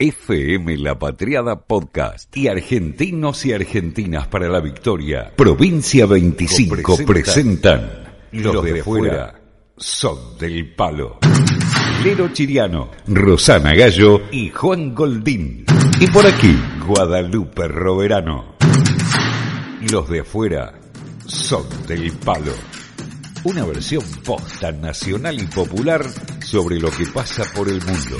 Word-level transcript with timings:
FM 0.00 0.76
La 0.76 0.96
Patriada 0.96 1.58
Podcast 1.58 2.36
y 2.36 2.46
Argentinos 2.46 3.44
y 3.44 3.52
Argentinas 3.52 4.28
para 4.28 4.48
la 4.48 4.60
Victoria, 4.60 5.32
Provincia 5.34 6.06
25 6.06 6.98
presentan, 7.04 8.04
Los 8.30 8.62
de 8.62 8.78
afuera 8.78 9.40
son 9.76 10.38
del 10.38 10.72
palo. 10.76 11.18
Lero 12.04 12.32
Chiriano, 12.32 12.92
Rosana 13.08 13.74
Gallo 13.74 14.20
y 14.30 14.50
Juan 14.50 14.94
Goldín. 14.94 15.64
Y 15.98 16.06
por 16.06 16.24
aquí, 16.24 16.56
Guadalupe 16.86 17.66
Roverano. 17.66 18.54
Los 19.90 20.08
de 20.08 20.20
afuera 20.20 20.78
son 21.26 21.64
del 21.88 22.12
palo. 22.12 22.52
Una 23.42 23.64
versión 23.64 24.04
posta 24.24 24.70
nacional 24.70 25.42
y 25.42 25.46
popular 25.46 26.06
sobre 26.38 26.78
lo 26.78 26.88
que 26.88 27.06
pasa 27.06 27.42
por 27.52 27.68
el 27.68 27.84
mundo. 27.84 28.16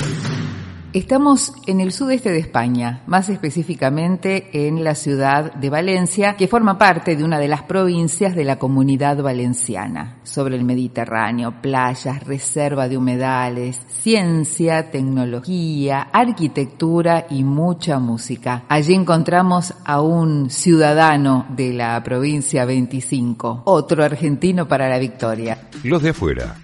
Estamos 0.95 1.53
en 1.67 1.81
el 1.81 1.93
sudeste 1.93 2.31
de 2.31 2.39
España, 2.39 3.03
más 3.07 3.29
específicamente 3.29 4.67
en 4.67 4.83
la 4.83 4.95
ciudad 4.95 5.53
de 5.53 5.69
Valencia, 5.69 6.35
que 6.35 6.49
forma 6.49 6.79
parte 6.79 7.15
de 7.15 7.25
una 7.25 7.39
de 7.39 7.47
las 7.47 7.63
provincias 7.63 8.35
de 8.35 8.45
la 8.45 8.59
comunidad 8.59 9.23
valenciana. 9.23 10.17
Sobre 10.23 10.57
el 10.57 10.65
Mediterráneo, 10.65 11.61
playas, 11.61 12.25
reserva 12.25 12.89
de 12.89 12.97
humedales, 12.97 13.83
ciencia, 14.01 14.91
tecnología, 14.91 16.09
arquitectura 16.11 17.27
y 17.29 17.45
mucha 17.45 17.99
música. 17.99 18.65
Allí 18.71 18.95
encontramos 18.95 19.75
a 19.85 20.01
un 20.01 20.49
ciudadano 20.49 21.45
de 21.51 21.75
la 21.75 22.03
provincia 22.03 22.65
25, 22.65 23.65
otro 23.67 24.03
argentino 24.03 24.67
para 24.67 24.89
la 24.89 24.99
victoria. 24.99 25.69
Los 25.85 26.03
de 26.03 26.11
afuera 26.11 26.57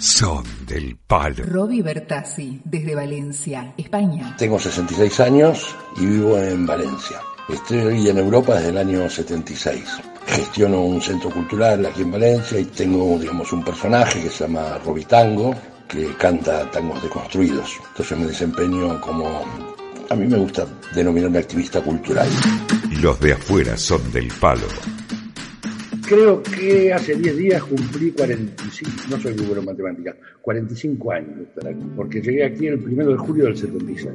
son 0.00 0.44
del 0.66 0.96
palo. 0.96 1.44
Roby 1.44 1.82
Bertazzi, 1.82 2.60
desde 2.64 2.94
Valencia, 2.94 3.74
España. 3.76 4.34
Tengo 4.38 4.58
66 4.58 5.20
años 5.20 5.74
y 5.96 6.06
vivo 6.06 6.38
en 6.38 6.66
Valencia. 6.66 7.20
Estoy 7.48 8.08
en 8.08 8.18
Europa 8.18 8.56
desde 8.56 8.70
el 8.70 8.78
año 8.78 9.08
76. 9.08 9.84
Gestiono 10.26 10.82
un 10.82 11.00
centro 11.00 11.30
cultural 11.30 11.86
aquí 11.86 12.02
en 12.02 12.10
Valencia 12.10 12.58
y 12.58 12.64
tengo, 12.64 13.18
digamos, 13.18 13.52
un 13.52 13.64
personaje 13.64 14.22
que 14.22 14.30
se 14.30 14.44
llama 14.44 14.78
Roby 14.84 15.04
Tango, 15.04 15.54
que 15.86 16.14
canta 16.14 16.68
tangos 16.70 17.02
deconstruidos. 17.02 17.78
Entonces 17.90 18.18
me 18.18 18.26
desempeño 18.26 19.00
como... 19.00 19.44
A 20.08 20.14
mí 20.14 20.26
me 20.26 20.36
gusta 20.36 20.66
denominarme 20.94 21.38
activista 21.38 21.80
cultural. 21.80 22.28
Los 23.00 23.18
de 23.20 23.32
afuera 23.32 23.76
son 23.76 24.12
del 24.12 24.28
palo. 24.40 24.66
Creo 26.08 26.40
que 26.40 26.92
hace 26.92 27.16
10 27.16 27.36
días 27.36 27.62
cumplí 27.64 28.12
45, 28.12 28.90
no 29.10 29.18
soy 29.18 29.34
muy 29.34 29.46
bueno 29.46 29.60
en 29.60 29.66
matemáticas, 29.66 30.14
45 30.40 31.10
años 31.10 31.34
porque 31.96 32.22
llegué 32.22 32.44
aquí 32.44 32.68
el 32.68 32.78
1 32.78 33.08
de 33.08 33.16
julio 33.16 33.46
del 33.46 33.56
76. 33.56 34.14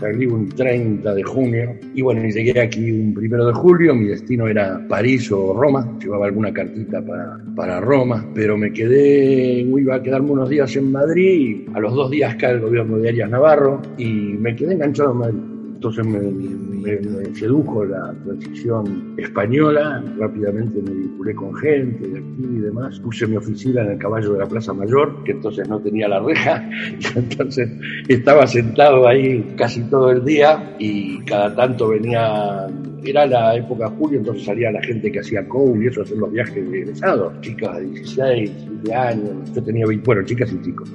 Salí 0.00 0.24
un 0.24 0.48
30 0.48 1.14
de 1.14 1.22
junio 1.22 1.76
y 1.94 2.00
bueno, 2.00 2.22
llegué 2.22 2.58
aquí 2.58 2.90
un 2.90 3.14
1 3.14 3.46
de 3.48 3.52
julio, 3.52 3.94
mi 3.94 4.06
destino 4.06 4.48
era 4.48 4.82
París 4.88 5.30
o 5.30 5.52
Roma, 5.52 5.86
llevaba 6.00 6.24
alguna 6.24 6.54
cartita 6.54 7.04
para, 7.04 7.38
para 7.54 7.80
Roma, 7.80 8.26
pero 8.34 8.56
me 8.56 8.72
quedé, 8.72 9.60
iba 9.60 9.96
a 9.96 10.02
quedarme 10.02 10.30
unos 10.30 10.48
días 10.48 10.74
en 10.76 10.90
Madrid, 10.90 11.68
a 11.74 11.80
los 11.80 11.92
dos 11.92 12.10
días 12.10 12.34
cae 12.36 12.52
el 12.52 12.60
gobierno 12.60 12.96
de 12.96 13.10
Arias 13.10 13.28
Navarro 13.28 13.82
y 13.98 14.06
me 14.06 14.56
quedé 14.56 14.72
enganchado 14.72 15.12
en 15.12 15.18
Madrid. 15.18 15.40
Entonces 15.74 16.06
me, 16.06 16.75
me, 16.86 17.34
sedujo 17.34 17.84
la 17.84 18.14
transición 18.24 19.14
española, 19.18 20.02
rápidamente 20.18 20.80
me 20.82 20.90
vinculé 20.90 21.34
con 21.34 21.54
gente 21.54 22.08
de 22.08 22.18
aquí 22.18 22.42
y 22.42 22.60
demás. 22.60 22.98
Puse 23.00 23.26
mi 23.26 23.36
oficina 23.36 23.82
en 23.82 23.92
el 23.92 23.98
caballo 23.98 24.32
de 24.32 24.38
la 24.38 24.46
Plaza 24.46 24.72
Mayor, 24.72 25.24
que 25.24 25.32
entonces 25.32 25.68
no 25.68 25.80
tenía 25.80 26.08
la 26.08 26.20
reja, 26.20 26.68
entonces 27.16 27.68
estaba 28.08 28.46
sentado 28.46 29.06
ahí 29.06 29.54
casi 29.56 29.82
todo 29.82 30.10
el 30.10 30.24
día 30.24 30.76
y 30.78 31.18
cada 31.24 31.54
tanto 31.54 31.88
venía, 31.88 32.66
era 33.04 33.26
la 33.26 33.56
época 33.56 33.88
de 33.88 33.96
julio, 33.96 34.18
entonces 34.18 34.44
salía 34.44 34.70
la 34.70 34.82
gente 34.82 35.10
que 35.10 35.20
hacía 35.20 35.46
COU 35.48 35.82
y 35.82 35.86
eso, 35.88 36.02
hacer 36.02 36.18
los 36.18 36.32
viajes 36.32 36.70
de 36.70 36.78
egresados, 36.82 37.40
chicas 37.40 37.76
de 37.76 37.84
16, 37.86 38.50
20 38.82 38.94
años, 38.94 39.52
yo 39.54 39.62
tenía 39.62 39.86
20, 39.86 40.04
bueno, 40.06 40.22
chicas 40.24 40.52
y 40.52 40.62
chicos, 40.62 40.88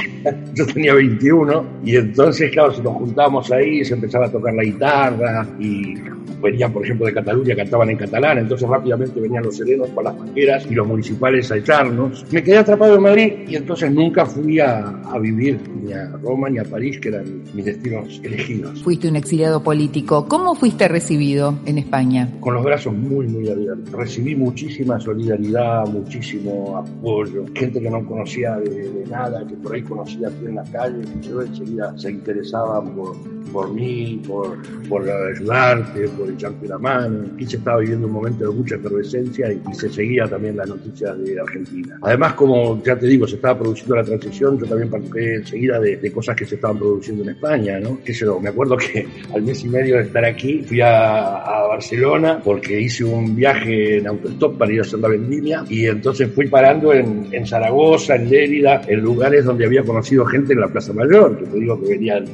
yo 0.54 0.66
tenía 0.66 0.94
21 0.94 1.66
y 1.84 1.96
entonces, 1.96 2.50
claro, 2.50 2.72
si 2.72 2.82
nos 2.82 2.94
juntábamos 2.94 3.50
ahí, 3.52 3.84
se 3.84 3.94
empezaba 3.94 4.26
a 4.26 4.30
tocar 4.30 4.54
la 4.54 4.64
guitarra 4.64 5.46
y 5.58 5.94
venían, 6.42 6.72
por 6.72 6.84
ejemplo, 6.84 7.06
de 7.06 7.14
Cataluña, 7.14 7.54
cantaban 7.56 7.90
en 7.90 7.96
catalán, 7.96 8.38
entonces 8.38 8.68
rápidamente 8.68 9.20
venían 9.20 9.44
los 9.44 9.56
serenos 9.56 9.88
con 9.90 10.04
las 10.04 10.16
banderas 10.16 10.66
y 10.70 10.74
los 10.74 10.86
municipales 10.86 11.50
a 11.50 11.56
echarnos. 11.56 12.24
Me 12.30 12.42
quedé 12.42 12.58
atrapado 12.58 12.96
en 12.96 13.02
Madrid 13.02 13.32
y 13.48 13.56
entonces 13.56 13.90
nunca 13.90 14.26
fui 14.26 14.60
a, 14.60 14.86
a 14.86 15.18
vivir 15.18 15.58
ni 15.82 15.92
a 15.92 16.08
Roma 16.22 16.48
ni 16.48 16.58
a 16.58 16.64
París, 16.64 16.98
que 17.00 17.08
eran 17.08 17.42
mis 17.54 17.64
destinos 17.64 18.20
elegidos. 18.22 18.82
Fuiste 18.82 19.08
un 19.08 19.16
exiliado 19.16 19.62
político. 19.62 20.26
¿Cómo 20.28 20.54
fuiste 20.54 20.88
recibido 20.88 21.58
en 21.64 21.78
España? 21.78 22.30
Con 22.40 22.54
los 22.54 22.64
brazos 22.64 22.94
muy, 22.94 23.26
muy 23.26 23.48
abiertos. 23.48 23.90
Recibí 23.92 24.34
muchísima 24.34 25.00
solidaridad, 25.00 25.86
muchísimo 25.86 26.76
apoyo. 26.76 27.25
Gente 27.54 27.80
que 27.80 27.90
no 27.90 28.04
conocía 28.06 28.56
de, 28.56 28.90
de 28.90 29.06
nada, 29.06 29.46
que 29.46 29.54
por 29.56 29.74
ahí 29.74 29.82
conocía 29.82 30.28
aquí 30.28 30.46
en 30.46 30.56
la 30.56 30.64
calle, 30.64 31.02
yo 31.22 31.42
enseguida 31.42 31.96
se 31.96 32.10
interesaban 32.10 32.94
por, 32.94 33.16
por 33.52 33.72
mí, 33.72 34.20
por, 34.26 34.58
por 34.88 35.08
ayudarte, 35.08 36.08
por 36.08 36.30
echarte 36.30 36.68
la 36.68 36.78
mano. 36.78 37.24
Aquí 37.34 37.46
se 37.46 37.56
estaba 37.56 37.78
viviendo 37.78 38.06
un 38.06 38.12
momento 38.12 38.50
de 38.50 38.56
mucha 38.56 38.76
efervescencia 38.76 39.52
y, 39.52 39.60
y, 39.70 39.74
se 39.74 39.88
seguía 39.88 40.26
también 40.26 40.56
las 40.56 40.68
noticias 40.68 41.18
de 41.18 41.40
Argentina. 41.40 41.98
Además, 42.02 42.34
como 42.34 42.82
ya 42.82 42.98
te 42.98 43.06
digo, 43.06 43.26
se 43.26 43.36
estaba 43.36 43.58
produciendo 43.58 43.96
la 43.96 44.04
transición, 44.04 44.58
yo 44.58 44.66
también 44.66 44.90
participé 44.90 45.36
enseguida 45.36 45.80
de, 45.80 45.96
de 45.96 46.12
cosas 46.12 46.36
que 46.36 46.44
se 46.44 46.56
estaban 46.56 46.78
produciendo 46.78 47.22
en 47.22 47.30
España, 47.30 47.78
¿no? 47.80 47.98
Que 48.04 48.12
yo, 48.12 48.38
me 48.40 48.50
acuerdo 48.50 48.76
que 48.76 49.06
al 49.34 49.42
mes 49.42 49.64
y 49.64 49.68
medio 49.68 49.96
de 49.96 50.02
estar 50.02 50.24
aquí 50.24 50.62
fui 50.62 50.80
a, 50.80 51.36
a 51.36 51.66
Barcelona 51.68 52.40
porque 52.42 52.80
hice 52.80 53.04
un 53.04 53.34
viaje 53.34 53.98
en 53.98 54.06
autostop 54.06 54.58
para 54.58 54.72
ir 54.72 54.80
a 54.80 54.82
hacer 54.82 54.98
la 54.98 55.08
vendimia 55.08 55.64
y 55.68 55.86
entonces 55.86 56.30
fui 56.32 56.48
parando 56.48 56.92
en, 56.92 57.15
en 57.32 57.46
Zaragoza, 57.46 58.16
en 58.16 58.30
Lérida, 58.30 58.82
en 58.86 59.00
lugares 59.00 59.44
donde 59.44 59.66
había 59.66 59.82
conocido 59.82 60.24
gente 60.26 60.52
en 60.52 60.60
la 60.60 60.68
Plaza 60.68 60.92
Mayor, 60.92 61.38
que 61.38 61.46
te 61.46 61.58
digo 61.58 61.80
que 61.80 61.90
venían. 61.90 62.26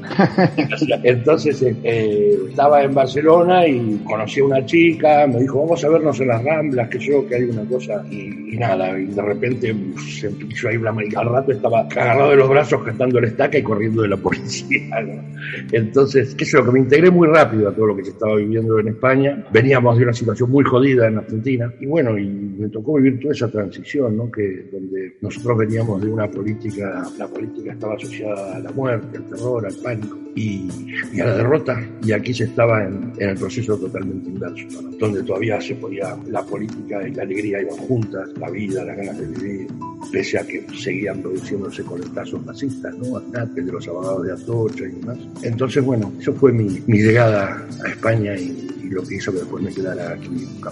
entonces 1.03 1.63
eh, 1.63 2.37
estaba 2.49 2.83
en 2.83 2.95
Barcelona 2.95 3.67
y 3.67 4.01
conocí 4.05 4.41
a 4.41 4.45
una 4.45 4.67
chica, 4.67 5.27
me 5.27 5.41
dijo, 5.41 5.61
vamos 5.61 5.85
a 5.85 5.89
vernos 5.89 6.21
en 6.21 6.29
las 6.29 6.45
Ramblas, 6.45 6.89
que 6.89 6.99
yo, 6.99 7.27
que 7.27 7.37
hay 7.37 7.45
una 7.45 7.65
cosa, 7.65 8.05
y, 8.11 8.55
y 8.55 8.59
nada, 8.59 8.99
y 8.99 9.07
de 9.07 9.23
repente 9.23 9.75
se 9.97 10.29
empezó 10.29 10.69
ahí 10.69 10.79
la 10.79 10.93
al 11.17 11.29
rato 11.29 11.53
estaba 11.53 11.81
agarrado 11.81 12.31
de 12.31 12.37
los 12.37 12.49
brazos 12.49 12.83
cantando 12.83 13.21
la 13.21 13.27
estaca 13.27 13.59
y 13.59 13.63
corriendo 13.63 14.03
de 14.03 14.09
la 14.09 14.17
policía, 14.17 15.01
¿no? 15.01 15.23
Entonces, 15.73 16.35
qué 16.35 16.45
sé 16.45 16.59
yo, 16.59 16.65
que 16.65 16.73
me 16.73 16.81
integré 16.81 17.11
muy 17.11 17.29
rápido 17.29 17.69
a 17.69 17.73
todo 17.73 17.87
lo 17.87 17.97
que 17.97 18.05
se 18.05 18.11
estaba 18.11 18.37
viviendo 18.37 18.79
en 18.79 18.89
España, 18.89 19.45
veníamos 19.53 19.97
de 19.97 20.05
una 20.05 20.13
situación 20.13 20.51
muy 20.51 20.65
jodida 20.65 21.09
en 21.09 21.19
Argentina, 21.19 21.73
y 21.81 21.87
bueno, 21.87 22.19
y 22.19 22.27
me 22.27 22.69
tocó 22.69 22.95
vivir 22.95 23.21
toda 23.21 23.33
esa 23.33 23.51
transición, 23.51 24.17
¿no? 24.17 24.31
Que 24.31 24.69
donde 24.73 25.17
nosotros 25.21 25.59
veníamos 25.59 26.01
de 26.03 26.09
una 26.09 26.29
política, 26.29 27.07
la 27.19 27.29
política 27.29 27.73
estaba 27.73 27.95
asociada 27.95 28.57
a 28.57 28.59
la 28.59 28.73
muerte, 28.73 29.19
al 29.19 29.25
terror, 29.25 29.67
al 29.67 29.75
pánico, 29.75 30.19
y, 30.35 30.67
y 31.13 31.21
a 31.21 31.27
la 31.27 31.37
derrota, 31.37 31.87
y 32.03 32.13
aquí 32.13 32.33
se 32.33 32.45
estaba 32.45 32.85
en, 32.85 33.13
en 33.19 33.29
el 33.31 33.37
proceso 33.37 33.77
totalmente 33.77 34.31
inverso, 34.31 34.81
¿no? 34.81 34.91
donde 34.97 35.23
todavía 35.23 35.61
se 35.61 35.75
podía, 35.75 36.17
la 36.27 36.43
política 36.43 37.07
y 37.07 37.13
la 37.13 37.23
alegría 37.23 37.61
iban 37.61 37.77
juntas, 37.77 38.31
la 38.39 38.49
vida, 38.49 38.83
las 38.83 38.97
ganas 38.97 39.19
de 39.19 39.27
vivir, 39.27 39.67
pese 40.11 40.39
a 40.39 40.47
que 40.47 40.65
seguían 40.75 41.21
produciéndose 41.21 41.85
conectazos 41.85 42.45
masistas, 42.47 42.97
¿no? 42.97 43.19
Ataques 43.19 43.67
de 43.67 43.73
los 43.73 43.87
abogados 43.87 44.27
de 44.27 44.33
Atocha 44.33 44.85
y 44.85 44.93
demás. 44.93 45.19
Entonces, 45.43 45.85
bueno, 45.85 46.13
eso 46.19 46.33
fue 46.33 46.53
mi, 46.53 46.83
mi 46.87 47.03
llegada 47.03 47.67
a 47.85 47.89
España 47.89 48.35
y, 48.37 48.72
lo 48.93 49.03
que 49.03 49.17
hizo 49.17 49.33
que 49.33 49.39
después 49.39 49.63
me 49.63 49.73
quedara 49.73 50.13
aquí, 50.13 50.29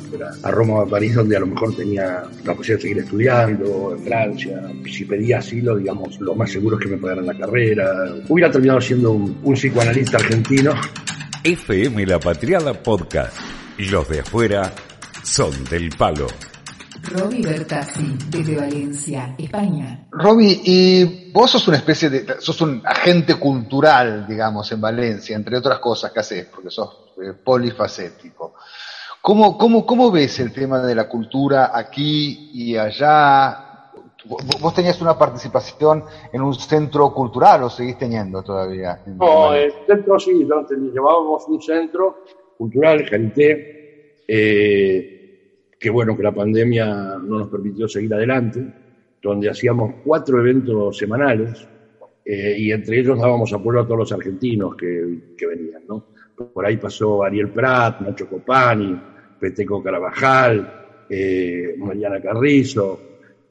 fuera 0.09 0.31
a 0.43 0.51
Roma 0.51 0.75
o 0.75 0.81
a 0.83 0.89
París, 0.89 1.15
donde 1.15 1.37
a 1.37 1.41
lo 1.41 1.47
mejor 1.47 1.75
tenía 1.75 2.23
la 2.45 2.55
posibilidad 2.55 2.77
de 2.77 2.83
seguir 2.83 2.99
estudiando, 2.99 3.97
en 3.97 4.05
Francia. 4.05 4.63
Si 4.91 5.05
pedía 5.05 5.39
asilo, 5.39 5.77
digamos, 5.77 6.21
lo 6.21 6.35
más 6.35 6.51
seguro 6.51 6.79
es 6.79 6.85
que 6.85 6.91
me 6.91 6.99
pagaran 6.99 7.27
la 7.27 7.37
carrera. 7.37 8.15
Hubiera 8.29 8.51
terminado 8.51 8.81
siendo 8.81 9.13
un, 9.13 9.39
un 9.43 9.55
psicoanalista 9.55 10.19
argentino. 10.19 10.75
FM 11.43 12.07
La 12.07 12.21
Patriada 12.21 12.75
Podcast. 12.75 13.37
Los 13.79 14.09
de 14.09 14.21
afuera 14.21 14.73
son 15.23 15.65
del 15.65 15.91
palo. 15.91 16.27
Roby 17.03 17.43
Bertazzi, 17.43 18.17
desde 18.29 18.57
Valencia, 18.57 19.35
España. 19.39 20.07
Roby, 20.11 20.61
y 20.65 21.31
vos 21.33 21.51
sos 21.51 21.67
una 21.69 21.79
especie 21.79 22.11
de, 22.11 22.41
sos 22.41 22.61
un 22.61 22.83
agente 22.85 23.37
cultural, 23.37 24.27
digamos, 24.29 24.71
en 24.73 24.81
Valencia, 24.81 25.35
entre 25.35 25.57
otras 25.57 25.79
cosas 25.79 26.13
que 26.13 26.21
haces, 26.21 26.47
porque 26.47 26.71
sos 26.71 27.10
eh, 27.23 27.35
polifacético. 27.45 28.55
¿Cómo, 29.23 29.59
cómo, 29.59 29.85
¿Cómo 29.85 30.11
ves 30.11 30.41
el 30.41 30.53
tema 30.53 30.81
de 30.81 30.95
la 30.95 31.07
cultura 31.07 31.71
aquí 31.75 32.51
y 32.55 32.77
allá? 32.77 33.91
¿Vos 34.25 34.75
tenías 34.75 35.01
una 35.03 35.19
participación 35.19 36.05
en 36.33 36.41
un 36.41 36.55
centro 36.55 37.13
cultural 37.13 37.65
o 37.65 37.71
seguís 37.71 37.99
teniendo 37.99 38.43
todavía? 38.43 39.01
No, 39.07 39.53
el 39.55 39.73
centro 39.87 40.19
sí, 40.19 40.33
llevábamos 40.33 41.47
un 41.49 41.61
centro 41.61 42.25
cultural, 42.57 43.07
Jarité, 43.09 44.23
eh, 44.27 45.73
que 45.79 45.91
bueno 45.91 46.17
que 46.17 46.23
la 46.23 46.33
pandemia 46.33 46.87
no 47.19 47.39
nos 47.39 47.49
permitió 47.49 47.89
seguir 47.89 48.13
adelante, 48.15 48.63
donde 49.23 49.51
hacíamos 49.51 49.95
cuatro 50.05 50.41
eventos 50.41 50.97
semanales, 50.97 51.67
eh, 52.25 52.55
y 52.59 52.73
entre 52.73 53.01
ellos 53.01 53.19
dábamos 53.19 53.53
apoyo 53.53 53.81
a 53.81 53.85
todos 53.85 53.99
los 53.99 54.13
argentinos 54.13 54.77
que, 54.77 55.35
que 55.37 55.47
venían, 55.47 55.83
¿no? 55.89 56.05
Por 56.47 56.65
ahí 56.65 56.77
pasó 56.77 57.23
Ariel 57.23 57.51
Prat, 57.51 58.01
Nacho 58.01 58.29
Copani, 58.29 58.99
Peteco 59.39 59.83
Carabajal, 59.83 61.07
eh, 61.09 61.75
Mariana 61.79 62.21
Carrizo, 62.21 63.01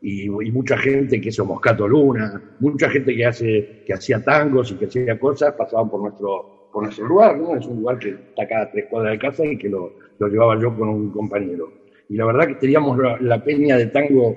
y, 0.01 0.29
mucha 0.29 0.77
gente 0.77 1.19
que 1.19 1.29
hizo 1.29 1.45
Moscato 1.45 1.87
Luna, 1.87 2.41
mucha 2.59 2.89
gente 2.89 3.15
que 3.15 3.25
hace 3.25 3.83
que 3.85 3.93
hacía 3.93 4.23
tangos 4.23 4.71
y 4.71 4.75
que 4.75 4.85
hacía 4.85 5.19
cosas, 5.19 5.53
pasaban 5.53 5.89
por 5.89 6.01
nuestro, 6.01 6.69
por 6.71 6.83
nuestro 6.83 7.05
lugar, 7.05 7.37
¿no? 7.37 7.55
Es 7.55 7.65
un 7.65 7.77
lugar 7.81 7.99
que 7.99 8.09
está 8.09 8.47
cada 8.47 8.71
tres 8.71 8.85
cuadras 8.89 9.13
de 9.13 9.19
casa 9.19 9.45
y 9.45 9.57
que 9.57 9.67
lo, 9.67 9.93
lo 10.17 10.27
llevaba 10.27 10.59
yo 10.59 10.75
con 10.75 10.89
un 10.89 11.11
compañero. 11.11 11.71
Y 12.09 12.15
la 12.15 12.25
verdad 12.25 12.47
que 12.47 12.55
teníamos 12.55 12.97
la, 13.19 13.43
peña 13.43 13.77
de 13.77 13.87
tango, 13.87 14.35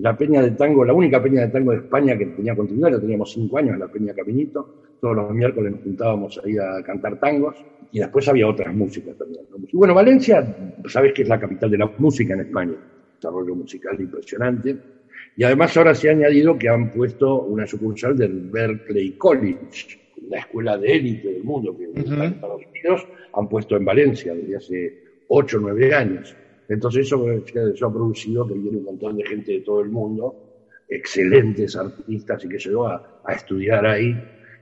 la 0.00 0.16
peña 0.16 0.42
de 0.42 0.52
tango, 0.52 0.84
la 0.84 0.92
única 0.92 1.22
peña 1.22 1.42
de 1.42 1.48
tango 1.48 1.72
de 1.72 1.78
España 1.78 2.16
que 2.16 2.26
tenía 2.26 2.56
continuidad, 2.56 2.92
ya 2.92 3.00
teníamos 3.00 3.32
cinco 3.32 3.58
años, 3.58 3.78
la 3.78 3.88
peña 3.88 4.14
Caminito, 4.14 4.74
todos 5.00 5.16
los 5.16 5.30
miércoles 5.32 5.72
nos 5.72 5.82
juntábamos 5.82 6.40
ahí 6.44 6.56
a 6.56 6.82
cantar 6.82 7.18
tangos, 7.20 7.56
y 7.92 7.98
después 7.98 8.26
había 8.28 8.46
otras 8.46 8.74
músicas 8.74 9.16
también. 9.16 9.44
Y 9.70 9.76
bueno, 9.76 9.94
Valencia, 9.94 10.56
sabes 10.86 11.12
que 11.12 11.22
es 11.22 11.28
la 11.28 11.38
capital 11.38 11.70
de 11.70 11.78
la 11.78 11.90
música 11.98 12.34
en 12.34 12.40
España, 12.40 12.74
desarrollo 13.16 13.54
musical 13.54 14.00
impresionante, 14.00 14.76
y 15.36 15.44
además 15.44 15.76
ahora 15.76 15.94
se 15.94 16.08
ha 16.08 16.12
añadido 16.12 16.58
que 16.58 16.68
han 16.68 16.90
puesto 16.90 17.42
una 17.42 17.66
sucursal 17.66 18.16
del 18.16 18.48
Berkeley 18.50 19.12
College, 19.12 20.00
la 20.28 20.38
escuela 20.38 20.78
de 20.78 20.92
élite 20.92 21.32
del 21.32 21.44
mundo 21.44 21.76
que 21.76 21.84
en 21.84 22.22
Estados 22.22 22.62
Unidos. 22.70 23.06
Han 23.34 23.48
puesto 23.48 23.76
en 23.76 23.84
Valencia 23.84 24.34
desde 24.34 24.56
hace 24.56 25.04
8 25.28 25.56
o 25.56 25.60
9 25.60 25.94
años. 25.94 26.34
Entonces 26.70 27.06
eso, 27.06 27.28
eso 27.32 27.86
ha 27.86 27.92
producido 27.92 28.46
que 28.46 28.54
viene 28.54 28.78
un 28.78 28.84
montón 28.84 29.16
de 29.16 29.26
gente 29.26 29.52
de 29.52 29.60
todo 29.62 29.80
el 29.80 29.90
mundo, 29.90 30.36
excelentes 30.88 31.74
artistas 31.74 32.44
y 32.44 32.48
que 32.48 32.60
se 32.60 32.70
a, 32.70 33.20
a 33.24 33.32
estudiar 33.32 33.84
ahí. 33.84 34.14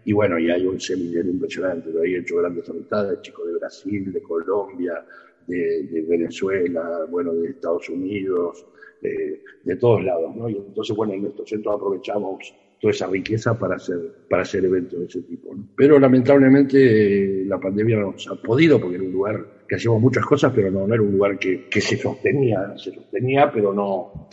Y 0.06 0.14
bueno, 0.14 0.38
y 0.38 0.50
hay 0.50 0.66
un 0.66 0.80
seminario 0.80 1.30
impresionante. 1.30 1.92
Yo 1.92 2.02
he 2.02 2.16
hecho 2.16 2.36
grandes 2.36 2.66
amistades, 2.70 3.20
chicos 3.20 3.46
de 3.46 3.58
Brasil, 3.58 4.10
de 4.10 4.22
Colombia, 4.22 5.04
de, 5.46 6.06
Venezuela, 6.08 7.04
bueno, 7.10 7.34
de 7.34 7.50
Estados 7.50 7.90
Unidos, 7.90 8.64
de, 9.02 9.76
todos 9.76 10.02
lados, 10.02 10.34
¿no? 10.34 10.48
Y 10.48 10.56
entonces, 10.56 10.96
bueno, 10.96 11.12
en 11.12 11.22
nuestro 11.24 11.44
centro 11.46 11.72
aprovechamos 11.72 12.54
toda 12.80 12.90
esa 12.90 13.06
riqueza 13.06 13.58
para 13.58 13.76
hacer, 13.76 13.98
para 14.30 14.42
hacer 14.42 14.64
eventos 14.64 14.98
de 14.98 15.04
ese 15.04 15.22
tipo. 15.22 15.54
Pero 15.76 15.98
lamentablemente 15.98 17.44
la 17.44 17.60
pandemia 17.60 17.98
no 17.98 18.12
nos 18.12 18.26
ha 18.28 18.36
podido, 18.36 18.80
porque 18.80 18.96
era 18.96 19.04
un 19.04 19.12
lugar 19.12 19.57
que 19.68 19.76
hacíamos 19.76 20.00
muchas 20.00 20.24
cosas, 20.24 20.52
pero 20.54 20.70
no, 20.70 20.86
era 20.92 21.02
un 21.02 21.12
lugar 21.12 21.38
que, 21.38 21.68
que, 21.68 21.80
se 21.80 21.96
sostenía, 21.96 22.72
se 22.76 22.90
sostenía, 22.92 23.50
pero 23.52 23.74
no, 23.74 24.28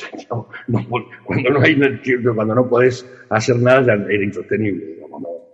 cuando 1.25 1.49
no 1.49 1.61
hay, 1.61 1.77
cuando 2.33 2.55
no 2.55 2.69
podés 2.69 3.05
hacer 3.29 3.57
nada 3.57 3.85
ya 3.85 3.93
era 4.09 4.23
insostenible. 4.23 4.95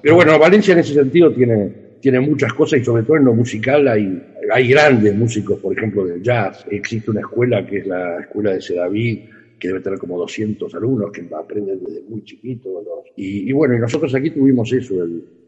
Pero 0.02 0.16
bueno, 0.16 0.38
Valencia 0.40 0.74
en 0.74 0.80
ese 0.80 0.94
sentido 0.94 1.32
tiene, 1.32 1.72
tiene 2.00 2.20
muchas 2.20 2.54
cosas 2.54 2.80
y 2.80 2.84
sobre 2.84 3.04
todo 3.04 3.18
en 3.18 3.26
lo 3.26 3.34
musical 3.34 3.88
hay, 3.88 4.22
hay 4.52 4.68
grandes 4.68 5.16
músicos, 5.16 5.60
por 5.60 5.78
ejemplo, 5.78 6.06
del 6.06 6.22
jazz. 6.22 6.66
Existe 6.70 7.12
una 7.12 7.22
escuela 7.22 7.66
que 7.66 7.78
es 7.78 7.88
la 7.88 8.22
escuela 8.22 8.54
de 8.54 8.62
Sedaví, 8.62 9.30
que 9.60 9.68
debe 9.68 9.82
tener 9.82 10.00
como 10.00 10.18
200 10.18 10.74
alumnos 10.74 11.12
que 11.12 11.28
aprenden 11.34 11.80
desde 11.84 12.02
muy 12.10 12.24
chiquitos. 12.24 12.84
Y, 13.16 13.52
bueno, 13.52 13.76
y 13.76 13.80
nosotros 13.80 14.14
aquí 14.16 14.32
tuvimos 14.32 14.74
eso, 14.74 14.96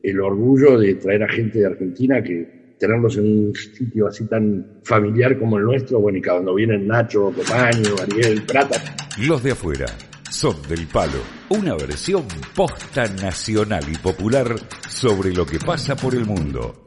el, 0.03 0.19
orgullo 0.19 0.77
de 0.77 0.95
traer 0.95 1.23
a 1.23 1.29
gente 1.29 1.59
de 1.59 1.65
Argentina 1.65 2.21
que 2.23 2.62
tenerlos 2.77 3.17
en 3.17 3.47
un 3.47 3.55
sitio 3.55 4.07
así 4.07 4.25
tan 4.27 4.79
familiar 4.83 5.37
como 5.39 5.57
el 5.57 5.65
nuestro, 5.65 5.99
bueno, 5.99 6.17
y 6.17 6.21
cuando 6.21 6.55
vienen 6.55 6.87
Nacho, 6.87 7.31
Copaño, 7.35 7.95
Ariel, 8.01 8.43
Prata. 8.43 8.81
Los 9.19 9.43
de 9.43 9.51
afuera 9.51 9.85
son 10.29 10.61
del 10.63 10.87
palo, 10.87 11.19
una 11.49 11.75
versión 11.75 12.25
posta 12.55 13.05
nacional 13.07 13.83
y 13.87 13.97
popular 13.97 14.55
sobre 14.89 15.33
lo 15.33 15.45
que 15.45 15.59
pasa 15.59 15.95
por 15.95 16.15
el 16.15 16.25
mundo. 16.25 16.83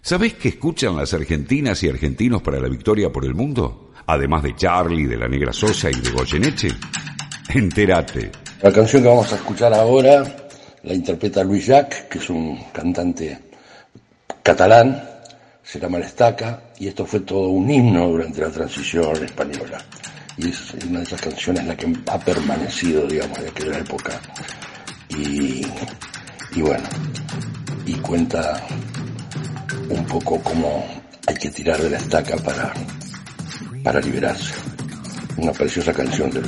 ¿Sabés 0.00 0.34
qué 0.34 0.48
escuchan 0.48 0.96
las 0.96 1.14
argentinas 1.14 1.82
y 1.82 1.88
argentinos 1.88 2.42
para 2.42 2.60
la 2.60 2.68
victoria 2.68 3.10
por 3.10 3.24
el 3.24 3.34
mundo? 3.34 3.92
Además 4.06 4.42
de 4.42 4.56
Charlie, 4.56 5.06
de 5.06 5.16
la 5.16 5.28
Negra 5.28 5.52
Sosa 5.52 5.90
y 5.90 6.00
de 6.00 6.10
Goyeneche. 6.10 6.68
Entérate. 7.54 8.30
La 8.62 8.72
canción 8.72 9.02
que 9.02 9.08
vamos 9.08 9.32
a 9.32 9.36
escuchar 9.36 9.72
ahora 9.74 10.48
la 10.82 10.94
interpreta 10.94 11.44
Luis 11.44 11.66
Jacques, 11.66 12.06
que 12.10 12.18
es 12.18 12.30
un 12.30 12.58
cantante 12.72 13.47
catalán, 14.42 15.02
se 15.62 15.78
llama 15.78 15.98
La 15.98 16.06
Estaca, 16.06 16.62
y 16.78 16.88
esto 16.88 17.04
fue 17.04 17.20
todo 17.20 17.48
un 17.48 17.70
himno 17.70 18.08
durante 18.08 18.40
la 18.40 18.50
transición 18.50 19.22
española. 19.22 19.78
Y 20.36 20.50
es 20.50 20.74
una 20.88 21.00
de 21.00 21.04
esas 21.04 21.20
canciones 21.20 21.66
la 21.66 21.76
que 21.76 21.92
ha 22.06 22.18
permanecido, 22.18 23.06
digamos, 23.06 23.38
de 23.40 23.48
aquella 23.48 23.78
época. 23.78 24.20
Y, 25.10 25.66
y 26.54 26.62
bueno, 26.62 26.88
y 27.84 27.94
cuenta 27.94 28.60
un 29.88 30.04
poco 30.06 30.40
cómo 30.42 30.86
hay 31.26 31.34
que 31.34 31.50
tirar 31.50 31.80
de 31.80 31.90
la 31.90 31.98
estaca 31.98 32.36
para, 32.36 32.72
para 33.82 34.00
liberarse. 34.00 34.54
Una 35.36 35.52
preciosa 35.52 35.92
canción 35.92 36.30
de 36.30 36.40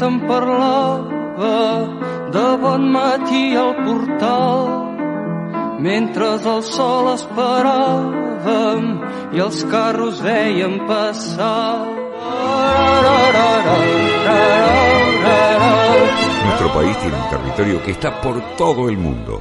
em 0.00 1.17
de 1.38 3.56
al 3.56 3.76
portal 3.84 4.88
mentre 5.78 6.26
el 6.34 6.62
sol 6.66 7.12
esperàvem 7.12 8.88
i 9.36 9.42
els 9.44 9.60
carros 9.70 10.18
passar. 10.88 11.86
Nuestro 16.44 16.72
país 16.74 16.98
tiene 16.98 17.16
un 17.16 17.30
territorio 17.30 17.82
que 17.84 17.92
está 17.92 18.20
por 18.20 18.56
todo 18.56 18.88
el 18.88 18.98
mundo. 18.98 19.40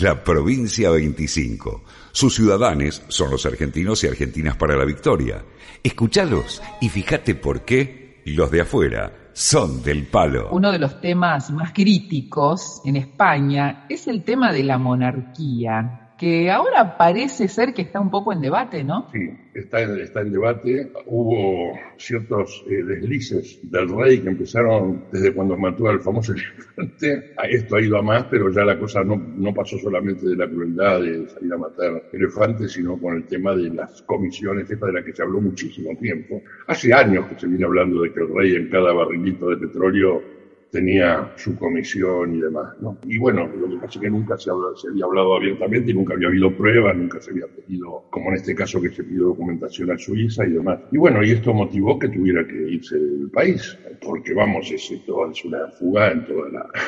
La 0.00 0.24
provincia 0.24 0.90
25. 0.90 1.84
Sus 2.10 2.34
ciudadanos 2.34 3.02
son 3.08 3.30
los 3.30 3.44
argentinos 3.44 4.02
y 4.02 4.08
argentinas 4.08 4.56
para 4.56 4.76
la 4.76 4.84
victoria. 4.84 5.44
Escuchalos 5.82 6.62
y 6.80 6.88
fíjate 6.88 7.34
por 7.34 7.66
qué 7.66 8.22
los 8.24 8.50
de 8.50 8.62
afuera 8.62 9.23
son 9.34 9.82
del 9.82 10.06
palo. 10.06 10.48
Uno 10.52 10.70
de 10.70 10.78
los 10.78 11.00
temas 11.00 11.50
más 11.50 11.72
críticos 11.72 12.80
en 12.84 12.96
España 12.96 13.84
es 13.88 14.06
el 14.06 14.22
tema 14.22 14.52
de 14.52 14.62
la 14.62 14.78
monarquía 14.78 16.03
que 16.18 16.50
ahora 16.50 16.96
parece 16.96 17.48
ser 17.48 17.74
que 17.74 17.82
está 17.82 18.00
un 18.00 18.10
poco 18.10 18.32
en 18.32 18.40
debate, 18.40 18.84
¿no? 18.84 19.08
Sí, 19.12 19.30
está 19.52 19.82
en, 19.82 20.00
está 20.00 20.20
en 20.20 20.32
debate. 20.32 20.92
Hubo 21.06 21.78
ciertos 21.96 22.64
eh, 22.68 22.82
deslices 22.84 23.58
del 23.62 23.88
rey 23.88 24.20
que 24.20 24.28
empezaron 24.28 25.04
desde 25.10 25.32
cuando 25.32 25.56
mató 25.56 25.88
al 25.88 26.00
famoso 26.00 26.32
elefante. 26.32 27.34
Esto 27.50 27.76
ha 27.76 27.80
ido 27.80 27.98
a 27.98 28.02
más, 28.02 28.24
pero 28.30 28.50
ya 28.50 28.64
la 28.64 28.78
cosa 28.78 29.02
no, 29.02 29.16
no 29.16 29.52
pasó 29.52 29.76
solamente 29.78 30.26
de 30.26 30.36
la 30.36 30.48
crueldad 30.48 31.00
de 31.00 31.28
salir 31.28 31.52
a 31.52 31.58
matar 31.58 32.02
elefantes, 32.12 32.72
sino 32.72 32.96
con 32.96 33.16
el 33.16 33.24
tema 33.24 33.54
de 33.54 33.70
las 33.70 34.02
comisiones, 34.02 34.70
esta 34.70 34.86
de 34.86 34.92
la 34.92 35.04
que 35.04 35.12
se 35.12 35.22
habló 35.22 35.40
muchísimo 35.40 35.96
tiempo. 35.98 36.42
Hace 36.68 36.92
años 36.92 37.26
que 37.26 37.40
se 37.40 37.48
viene 37.48 37.64
hablando 37.64 38.02
de 38.02 38.12
que 38.12 38.20
el 38.20 38.34
rey 38.34 38.54
en 38.54 38.70
cada 38.70 38.92
barrilito 38.92 39.48
de 39.48 39.56
petróleo 39.56 40.43
tenía 40.74 41.32
su 41.36 41.56
comisión 41.56 42.34
y 42.34 42.40
demás. 42.40 42.74
¿no? 42.80 42.98
Y 43.06 43.16
bueno, 43.16 43.46
lo 43.46 43.68
que 43.68 43.76
pasa 43.76 43.92
es 43.94 44.00
que 44.00 44.10
nunca 44.10 44.36
se, 44.36 44.50
había 44.50 45.04
hablado 45.04 45.36
abiertamente, 45.36 45.94
nunca 45.94 46.14
había 46.14 46.26
habido 46.26 46.50
pruebas, 46.56 46.96
nunca 46.96 47.20
se 47.20 47.30
había 47.30 47.46
pedido, 47.46 48.04
como 48.10 48.30
en 48.30 48.36
este 48.36 48.56
caso 48.56 48.82
que 48.82 48.90
se 48.90 49.04
pidió 49.04 49.26
documentación 49.26 49.92
a 49.92 49.98
Suiza 49.98 50.44
y 50.44 50.50
demás. 50.50 50.80
Y 50.90 50.98
bueno, 50.98 51.22
y 51.22 51.30
esto 51.30 51.54
motivó 51.54 51.96
que 51.96 52.08
tuviera 52.08 52.44
que 52.44 52.56
irse 52.56 52.98
del 52.98 53.30
país, 53.30 53.78
porque 54.04 54.34
vamos, 54.34 54.68
es, 54.72 54.90
es 54.90 55.44
una 55.44 55.68
fuga 55.78 56.10
en 56.10 56.24
toda 56.26 56.48
la... 56.50 56.68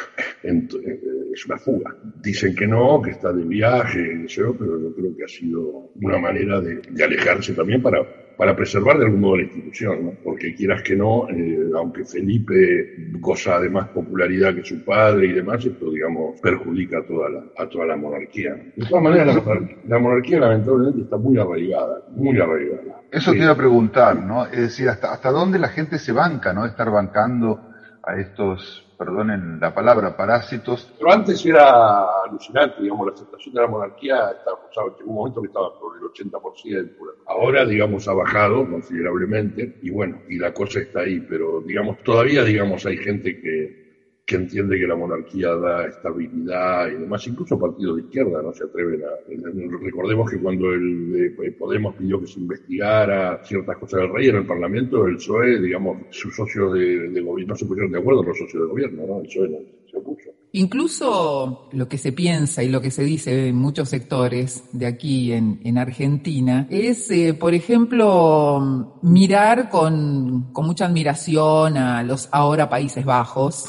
Eh, 0.43 1.33
es 1.33 1.45
una 1.47 1.59
fuga. 1.59 1.97
Dicen 2.23 2.55
que 2.55 2.69
no, 2.69 3.03
que 3.03 3.11
está 3.11 3.33
de 3.33 3.43
viaje, 3.43 4.27
pero 4.37 4.81
yo 4.81 4.95
creo 4.95 5.17
que 5.17 5.25
ha 5.25 5.29
sido 5.29 5.91
una 6.01 6.19
manera 6.19 6.61
de 6.61 7.03
alejarse 7.03 7.53
también 7.53 7.83
para 7.83 7.99
para 8.37 8.55
preservar 8.55 8.99
de 8.99 9.07
algún 9.07 9.21
modo 9.21 9.37
la 9.37 9.45
institución, 9.45 10.05
¿no? 10.05 10.13
porque 10.23 10.55
quieras 10.55 10.83
que 10.83 10.95
no, 10.95 11.29
eh, 11.31 11.71
aunque 11.75 12.05
Felipe 12.05 12.95
goza 13.19 13.59
de 13.61 13.71
más 13.71 13.89
popularidad 13.89 14.55
que 14.55 14.65
su 14.65 14.85
padre 14.85 15.29
y 15.29 15.33
demás, 15.33 15.65
esto, 15.65 15.91
digamos, 15.91 16.41
perjudica 16.41 16.99
a 16.99 17.07
toda 17.07 17.31
la, 17.31 17.45
a 17.57 17.69
toda 17.69 17.87
la 17.87 17.97
monarquía. 17.97 18.55
De 18.77 18.87
todas 18.87 19.03
maneras, 19.03 19.43
la, 19.89 19.99
monarquía 19.99 20.41
lamentablemente 20.41 21.03
está 21.03 21.17
muy 21.17 21.39
arraigada, 21.39 22.03
muy 22.11 22.39
arraigada. 22.39 23.01
Eso 23.11 23.33
te 23.33 23.39
iba 23.39 23.53
a 23.53 23.57
preguntar, 23.57 24.17
¿no? 24.17 24.47
Es 24.47 24.61
decir, 24.61 24.89
¿hasta, 24.89 25.13
hasta 25.13 25.31
dónde 25.31 25.59
la 25.59 25.69
gente 25.69 25.99
se 25.99 26.13
banca, 26.13 26.53
¿no? 26.53 26.67
Estar 26.67 26.91
bancando 26.91 27.61
a 28.03 28.21
estos 28.21 28.86
perdonen 28.97 29.61
la 29.61 29.75
palabra, 29.75 30.17
parásitos. 30.17 30.93
Pero 30.99 31.13
antes 31.13 31.45
era 31.45 32.23
alucinante, 32.25 32.83
digamos, 32.83 33.07
la 33.07 33.13
aceptación 33.13 33.55
de 33.55 33.61
la 33.61 33.67
monarquía 33.69 34.31
estaba, 34.39 34.59
en 35.01 35.09
un 35.09 35.15
momento 35.15 35.41
que 35.41 35.49
estaba 35.49 35.79
por 35.79 35.97
el 35.97 36.03
80%. 36.05 36.91
Ahora, 37.27 37.65
digamos, 37.65 38.09
ha 38.09 38.15
bajado 38.15 38.69
considerablemente 38.69 39.79
y 39.83 39.91
bueno, 39.91 40.23
y 40.29 40.39
la 40.39 40.53
cosa 40.53 40.81
está 40.81 41.01
ahí, 41.01 41.21
pero 41.21 41.61
digamos, 41.61 41.99
todavía, 42.03 42.45
digamos, 42.45 42.85
hay 42.87 42.97
gente 42.97 43.41
que, 43.41 43.86
que 44.27 44.35
entiende 44.35 44.77
que 44.77 44.89
la 44.89 44.97
monarquía 44.97 45.55
da 45.55 45.87
estabilidad 45.87 46.89
y 46.89 46.97
demás, 46.97 47.25
incluso 47.29 47.57
partidos 47.57 47.97
de 47.97 48.03
izquierda 48.03 48.43
no 48.43 48.53
se 48.53 48.65
atreven 48.65 49.05
a... 49.05 49.11
Recordemos 49.85 50.29
que 50.29 50.41
cuando 50.41 50.73
el, 50.73 51.37
eh, 51.39 51.53
Podemos 51.53 51.95
pidió 51.95 52.21
que 52.21 52.27
se 52.27 52.41
investigara 52.41 53.41
ciertas 53.45 53.77
cosas 53.79 54.01
del 54.01 54.13
rey 54.13 54.29
en 54.29 54.37
el 54.37 54.47
Parlamento, 54.47 55.07
el 55.07 55.15
PSOE, 55.15 55.61
digamos, 55.61 55.99
sus 56.11 56.35
socios 56.35 56.73
de, 56.75 57.21
gobierno, 57.21 57.53
no 57.53 57.57
se 57.57 57.67
pusieron 57.67 57.93
de 57.93 57.99
acuerdo 57.99 58.25
los 58.25 58.37
socios 58.37 58.65
de 58.65 58.69
gobierno, 58.69 59.07
¿no? 59.07 59.21
El 59.21 59.29
PSOE 59.29 59.49
no, 59.49 59.59
se 59.89 59.97
opuso. 59.97 60.31
Incluso 60.57 61.69
lo 61.73 61.87
que 61.87 61.99
se 61.99 62.13
piensa 62.13 62.63
y 62.63 62.71
lo 62.71 62.81
que 62.81 62.91
se 62.91 63.03
dice 63.03 63.49
en 63.49 63.57
muchos 63.57 63.91
sectores 63.91 64.65
de 64.73 64.87
aquí 64.87 65.31
en, 65.35 65.77
Argentina 65.77 66.67
es, 66.71 67.11
eh, 67.11 67.35
por 67.35 67.53
ejemplo, 67.53 68.97
mirar 69.03 69.69
con, 69.69 70.51
mucha 70.55 70.87
admiración 70.87 71.77
a 71.77 72.03
los 72.03 72.31
ahora 72.33 72.71
Países 72.71 73.05
Bajos, 73.05 73.67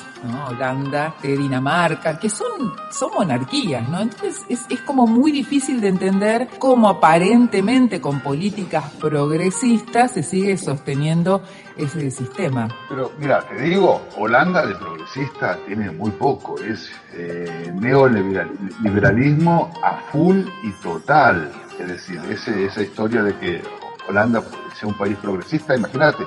Holanda, 0.49 1.15
Dinamarca, 1.21 2.17
que 2.17 2.29
son, 2.29 2.71
monarquías, 3.13 3.89
¿no? 3.89 3.99
Entonces 3.99 4.45
es, 4.47 4.61
es 4.69 4.79
como 4.81 5.05
muy 5.05 5.33
difícil 5.33 5.81
de 5.81 5.89
entender 5.89 6.47
cómo 6.57 6.87
aparentemente 6.87 7.99
con 7.99 8.21
políticas 8.21 8.91
progresistas 8.93 10.13
se 10.13 10.23
sigue 10.23 10.57
sosteniendo 10.57 11.43
ese 11.77 12.11
sistema. 12.11 12.67
Pero 12.89 13.11
mira, 13.19 13.41
te 13.47 13.61
digo, 13.61 14.01
Holanda 14.17 14.65
de 14.65 14.75
progresista 14.75 15.57
tiene 15.67 15.91
muy 15.91 16.11
poco, 16.11 16.55
es 16.77 16.91
eh, 17.13 17.71
neoliberalismo 17.73 19.73
a 19.83 19.97
full 20.11 20.41
y 20.63 20.71
total. 20.83 21.51
Es 21.79 21.87
decir, 21.87 22.19
ese, 22.29 22.65
esa 22.65 22.81
historia 22.81 23.23
de 23.23 23.35
que 23.37 23.63
Holanda 24.07 24.43
sea 24.73 24.87
un 24.87 24.97
país 24.97 25.17
progresista, 25.17 25.75
imagínate, 25.75 26.23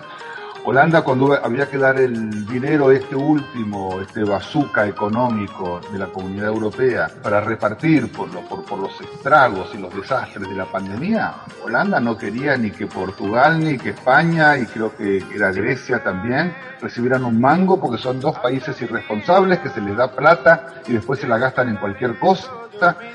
Holanda 0.63 1.01
cuando 1.03 1.33
había 1.33 1.69
que 1.69 1.79
dar 1.79 1.99
el 1.99 2.47
dinero 2.47 2.93
este 2.93 3.17
último, 3.17 4.01
este 4.03 4.25
bazooka 4.25 4.87
económico 4.87 5.81
de 5.91 5.99
la 5.99 6.07
comunidad 6.07 6.49
europea 6.49 7.11
para 7.23 7.41
repartir 7.41 8.13
por, 8.13 8.29
por, 8.47 8.79
los 8.79 9.01
estragos 9.01 9.75
y 9.75 9.79
los 9.79 9.95
desastres 9.95 10.49
de 10.49 10.55
la 10.55 10.67
pandemia, 10.67 11.35
Holanda 11.65 11.99
no 11.99 12.17
quería 12.17 12.57
ni 12.59 12.71
que 12.71 12.87
Portugal 12.87 13.59
ni 13.59 13.79
que 13.79 13.91
España 13.91 14.59
y 14.59 14.67
creo 14.67 14.95
que 14.95 15.25
era 15.35 15.51
Grecia 15.51 16.05
también 16.05 16.55
recibieran 16.81 17.25
un 17.25 17.41
mango 17.41 17.81
porque 17.81 18.01
son 18.01 18.21
dos 18.21 18.39
países 18.39 18.81
irresponsables 18.83 19.61
que 19.61 19.71
se 19.71 19.81
les 19.81 19.97
da 19.97 20.15
plata 20.15 20.83
y 20.87 20.93
después 20.93 21.21
se 21.21 21.27
la 21.27 21.39
gastan 21.39 21.71
en 21.71 21.77
cualquier 21.77 22.19
cosa 22.19 22.51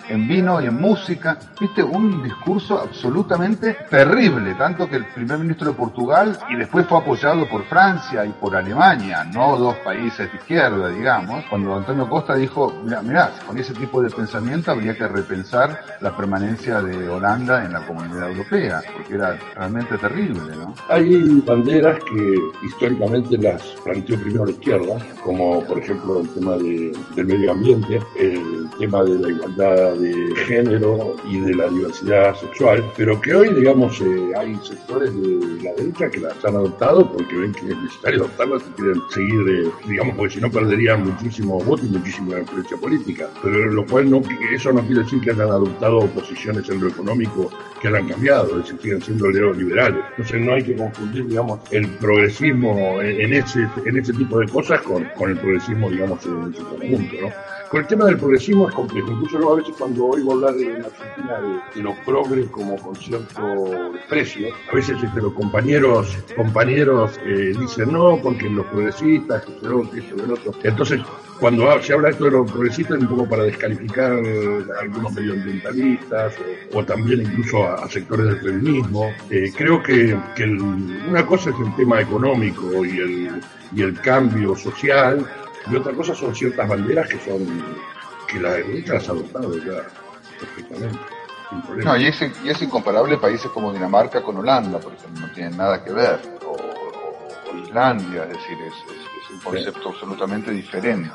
en 0.10 0.27
vino 0.27 0.62
y 0.62 0.65
en 0.65 0.79
música. 0.79 1.38
Viste, 1.60 1.84
un 1.84 2.24
discurso 2.24 2.79
absolutamente 2.79 3.77
terrible, 3.89 4.53
tanto 4.55 4.89
que 4.89 4.98
el 4.98 5.05
primer 5.05 5.39
ministro 5.39 5.69
de 5.69 5.74
Portugal 5.74 6.38
y 6.50 6.55
después 6.55 6.86
fue 6.86 7.00
apoyado 7.00 7.48
por 7.50 7.63
Francia 7.65 8.25
y 8.25 8.29
por 8.29 8.55
Alemania, 8.55 9.24
no 9.24 9.57
dos 9.57 9.75
países 9.77 10.31
de 10.31 10.38
izquierda, 10.38 10.89
digamos, 10.89 11.45
cuando 11.50 11.75
Antonio 11.75 12.10
Costa 12.10 12.36
dijo, 12.36 12.74
mira, 12.84 13.01
mira, 13.01 13.31
con 13.45 13.57
ese 13.57 13.74
tipo 13.74 14.01
de 14.01 14.10
pensamiento 14.10 14.72
habría 14.72 14.95
que 14.95 15.07
repensar 15.07 15.79
la 16.01 16.15
permanencia 16.15 16.81
de 16.81 17.10
Holanda 17.10 17.65
en 17.65 17.74
la 17.74 17.86
comunidad 17.86 18.29
europea, 18.31 18.81
porque 18.95 19.15
era 19.15 19.38
realmente 19.55 19.98
terrible, 19.98 20.55
¿no? 20.55 20.74
Hay 20.89 21.41
banderas 21.41 21.98
que 22.03 22.36
históricamente 22.65 23.38
las 23.38 23.62
planteó 23.84 24.19
primero 24.19 24.45
la 24.45 24.51
izquierda, 24.51 24.98
como 25.24 25.63
por 25.63 25.79
ejemplo 25.79 26.22
el 26.22 26.29
tema 26.29 26.53
del 26.53 27.25
medio 27.25 27.51
ambiente, 27.51 28.01
el 28.17 28.69
tema 28.79 29.03
de 29.03 29.19
la 29.19 29.29
igualdad 29.29 29.54
de 29.55 30.35
género 30.45 31.15
y 31.25 31.39
de 31.39 31.55
la 31.55 31.67
diversidad 31.67 32.35
sexual, 32.35 32.83
pero 32.97 33.19
que 33.21 33.33
hoy, 33.33 33.53
digamos, 33.53 34.01
eh, 34.01 34.33
hay 34.38 34.55
sectores 34.63 35.13
de 35.15 35.63
la 35.63 35.74
derecha 35.74 36.09
que 36.09 36.19
las 36.19 36.43
han 36.43 36.55
adoptado 36.55 37.09
porque 37.12 37.35
ven 37.35 37.53
que 37.53 37.69
es 37.69 37.77
necesario 37.77 38.24
adoptarlas 38.24 38.63
y 38.67 38.81
quieren 38.81 39.01
seguir, 39.09 39.50
eh, 39.50 39.71
digamos, 39.88 40.15
porque 40.15 40.33
si 40.33 40.41
no 40.41 40.51
perderían 40.51 41.05
muchísimo 41.05 41.59
voto 41.59 41.85
y 41.85 41.89
muchísima 41.89 42.39
influencia 42.39 42.77
política. 42.77 43.29
Pero 43.41 43.71
lo 43.71 43.85
cual 43.85 44.09
no, 44.09 44.21
eso 44.53 44.74
no 44.74 44.81
quiere 44.81 45.03
decir 45.03 45.21
que 45.21 45.31
hayan 45.31 45.50
adoptado 45.50 46.05
posiciones 46.07 46.69
en 46.69 46.81
lo 46.81 46.89
económico 46.89 47.50
que 47.81 47.88
han 47.88 48.07
cambiado, 48.07 48.59
es 48.59 48.65
decir, 48.65 48.79
siguen 48.81 49.01
siendo 49.01 49.29
neoliberales. 49.29 50.03
Entonces 50.12 50.41
no 50.41 50.53
hay 50.53 50.63
que 50.63 50.75
confundir, 50.75 51.27
digamos, 51.27 51.59
el 51.71 51.88
progresismo 51.88 53.01
en, 53.01 53.33
ese, 53.33 53.67
en 53.85 53.97
ese 53.97 54.13
tipo 54.13 54.39
de 54.39 54.47
cosas 54.47 54.81
con, 54.81 55.05
con 55.17 55.29
el 55.29 55.38
progresismo, 55.38 55.89
digamos, 55.89 56.25
en 56.25 56.53
su 56.53 56.67
conjunto, 56.67 57.15
¿no? 57.21 57.55
Con 57.69 57.81
el 57.81 57.88
tema 57.88 58.05
del 58.05 58.17
progresismo 58.17 58.69
es 58.69 58.75
complejo. 58.75 59.12
Incluso 59.12 59.39
a 59.52 59.56
veces 59.56 59.75
cuando 59.78 60.06
oigo 60.08 60.34
hablar 60.34 60.56
de 60.56 60.80
la 60.80 60.88
Argentina 60.88 61.62
de, 61.74 61.82
los 61.82 61.98
progres 62.00 62.50
como 62.50 62.78
con 62.78 62.96
cierto 62.96 63.92
desprecio, 63.94 64.50
a 64.72 64.75
veces 64.75 65.02
este, 65.04 65.22
los 65.22 65.34
compañeros 65.34 66.18
compañeros 66.36 67.20
eh, 67.25 67.54
dicen 67.60 67.92
no, 67.92 68.20
porque 68.22 68.50
los 68.50 68.66
progresistas, 68.68 69.46
que 69.46 69.60
se 69.60 69.68
lo, 69.68 69.90
que 69.90 70.00
esto, 70.00 70.16
otro. 70.34 70.54
Entonces, 70.64 71.02
cuando 71.40 71.82
se 71.82 71.94
habla 71.94 72.10
esto 72.10 72.25
de 72.25 72.32
los 72.32 72.52
progresistas 72.52 72.98
es 72.98 73.04
un 73.04 73.10
poco 73.10 73.30
para 73.30 73.44
descalificar 73.44 74.12
a 74.14 74.82
algunos 74.82 75.14
medioambientalistas 75.14 76.34
o, 76.74 76.84
también 76.84 77.22
incluso 77.22 77.68
a, 77.68 77.90
sectores 77.90 78.28
del 78.28 78.40
feminismo. 78.40 79.12
Eh, 79.30 79.52
creo 79.56 79.82
que, 79.84 80.18
que 80.36 80.44
una 80.46 81.25
cosa 81.25 81.50
es 81.50 81.56
el 81.60 81.75
tema 81.75 82.02
económico 82.02 82.86
y 82.86 82.98
el, 82.98 83.42
y 83.75 83.82
el 83.82 84.00
cambio 84.02 84.56
social 84.56 85.25
y 85.72 85.75
otra 85.75 85.94
cosa 85.94 86.14
son 86.14 86.36
ciertas 86.36 86.68
banderas 86.68 87.10
que 87.10 87.20
son 87.20 87.46
que 88.27 88.39
la 88.39 88.53
derecha 88.53 88.94
las 88.94 89.08
ha 89.10 89.12
adoptado 89.12 89.58
ya 89.58 89.88
perfectamente. 90.39 91.00
No, 91.84 91.96
y 91.98 92.08
es, 92.08 92.22
y 92.44 92.50
es 92.50 92.62
incomparable 92.62 93.17
países 93.17 93.51
como 93.51 93.72
Dinamarca 93.72 94.22
con 94.22 94.38
Holanda, 94.38 94.79
por 94.79 94.94
ejemplo, 94.94 95.27
no 95.27 95.34
tienen 95.34 95.55
nada 95.55 95.84
que 95.84 95.91
ver, 95.91 96.20
o, 97.52 97.58
Islandia, 97.58 98.24
es 98.24 98.30
decir, 98.30 98.58
es, 98.62 98.74
es, 98.74 99.32
un 99.32 99.40
concepto 99.40 99.90
absolutamente 99.90 100.52
diferente. 100.52 101.12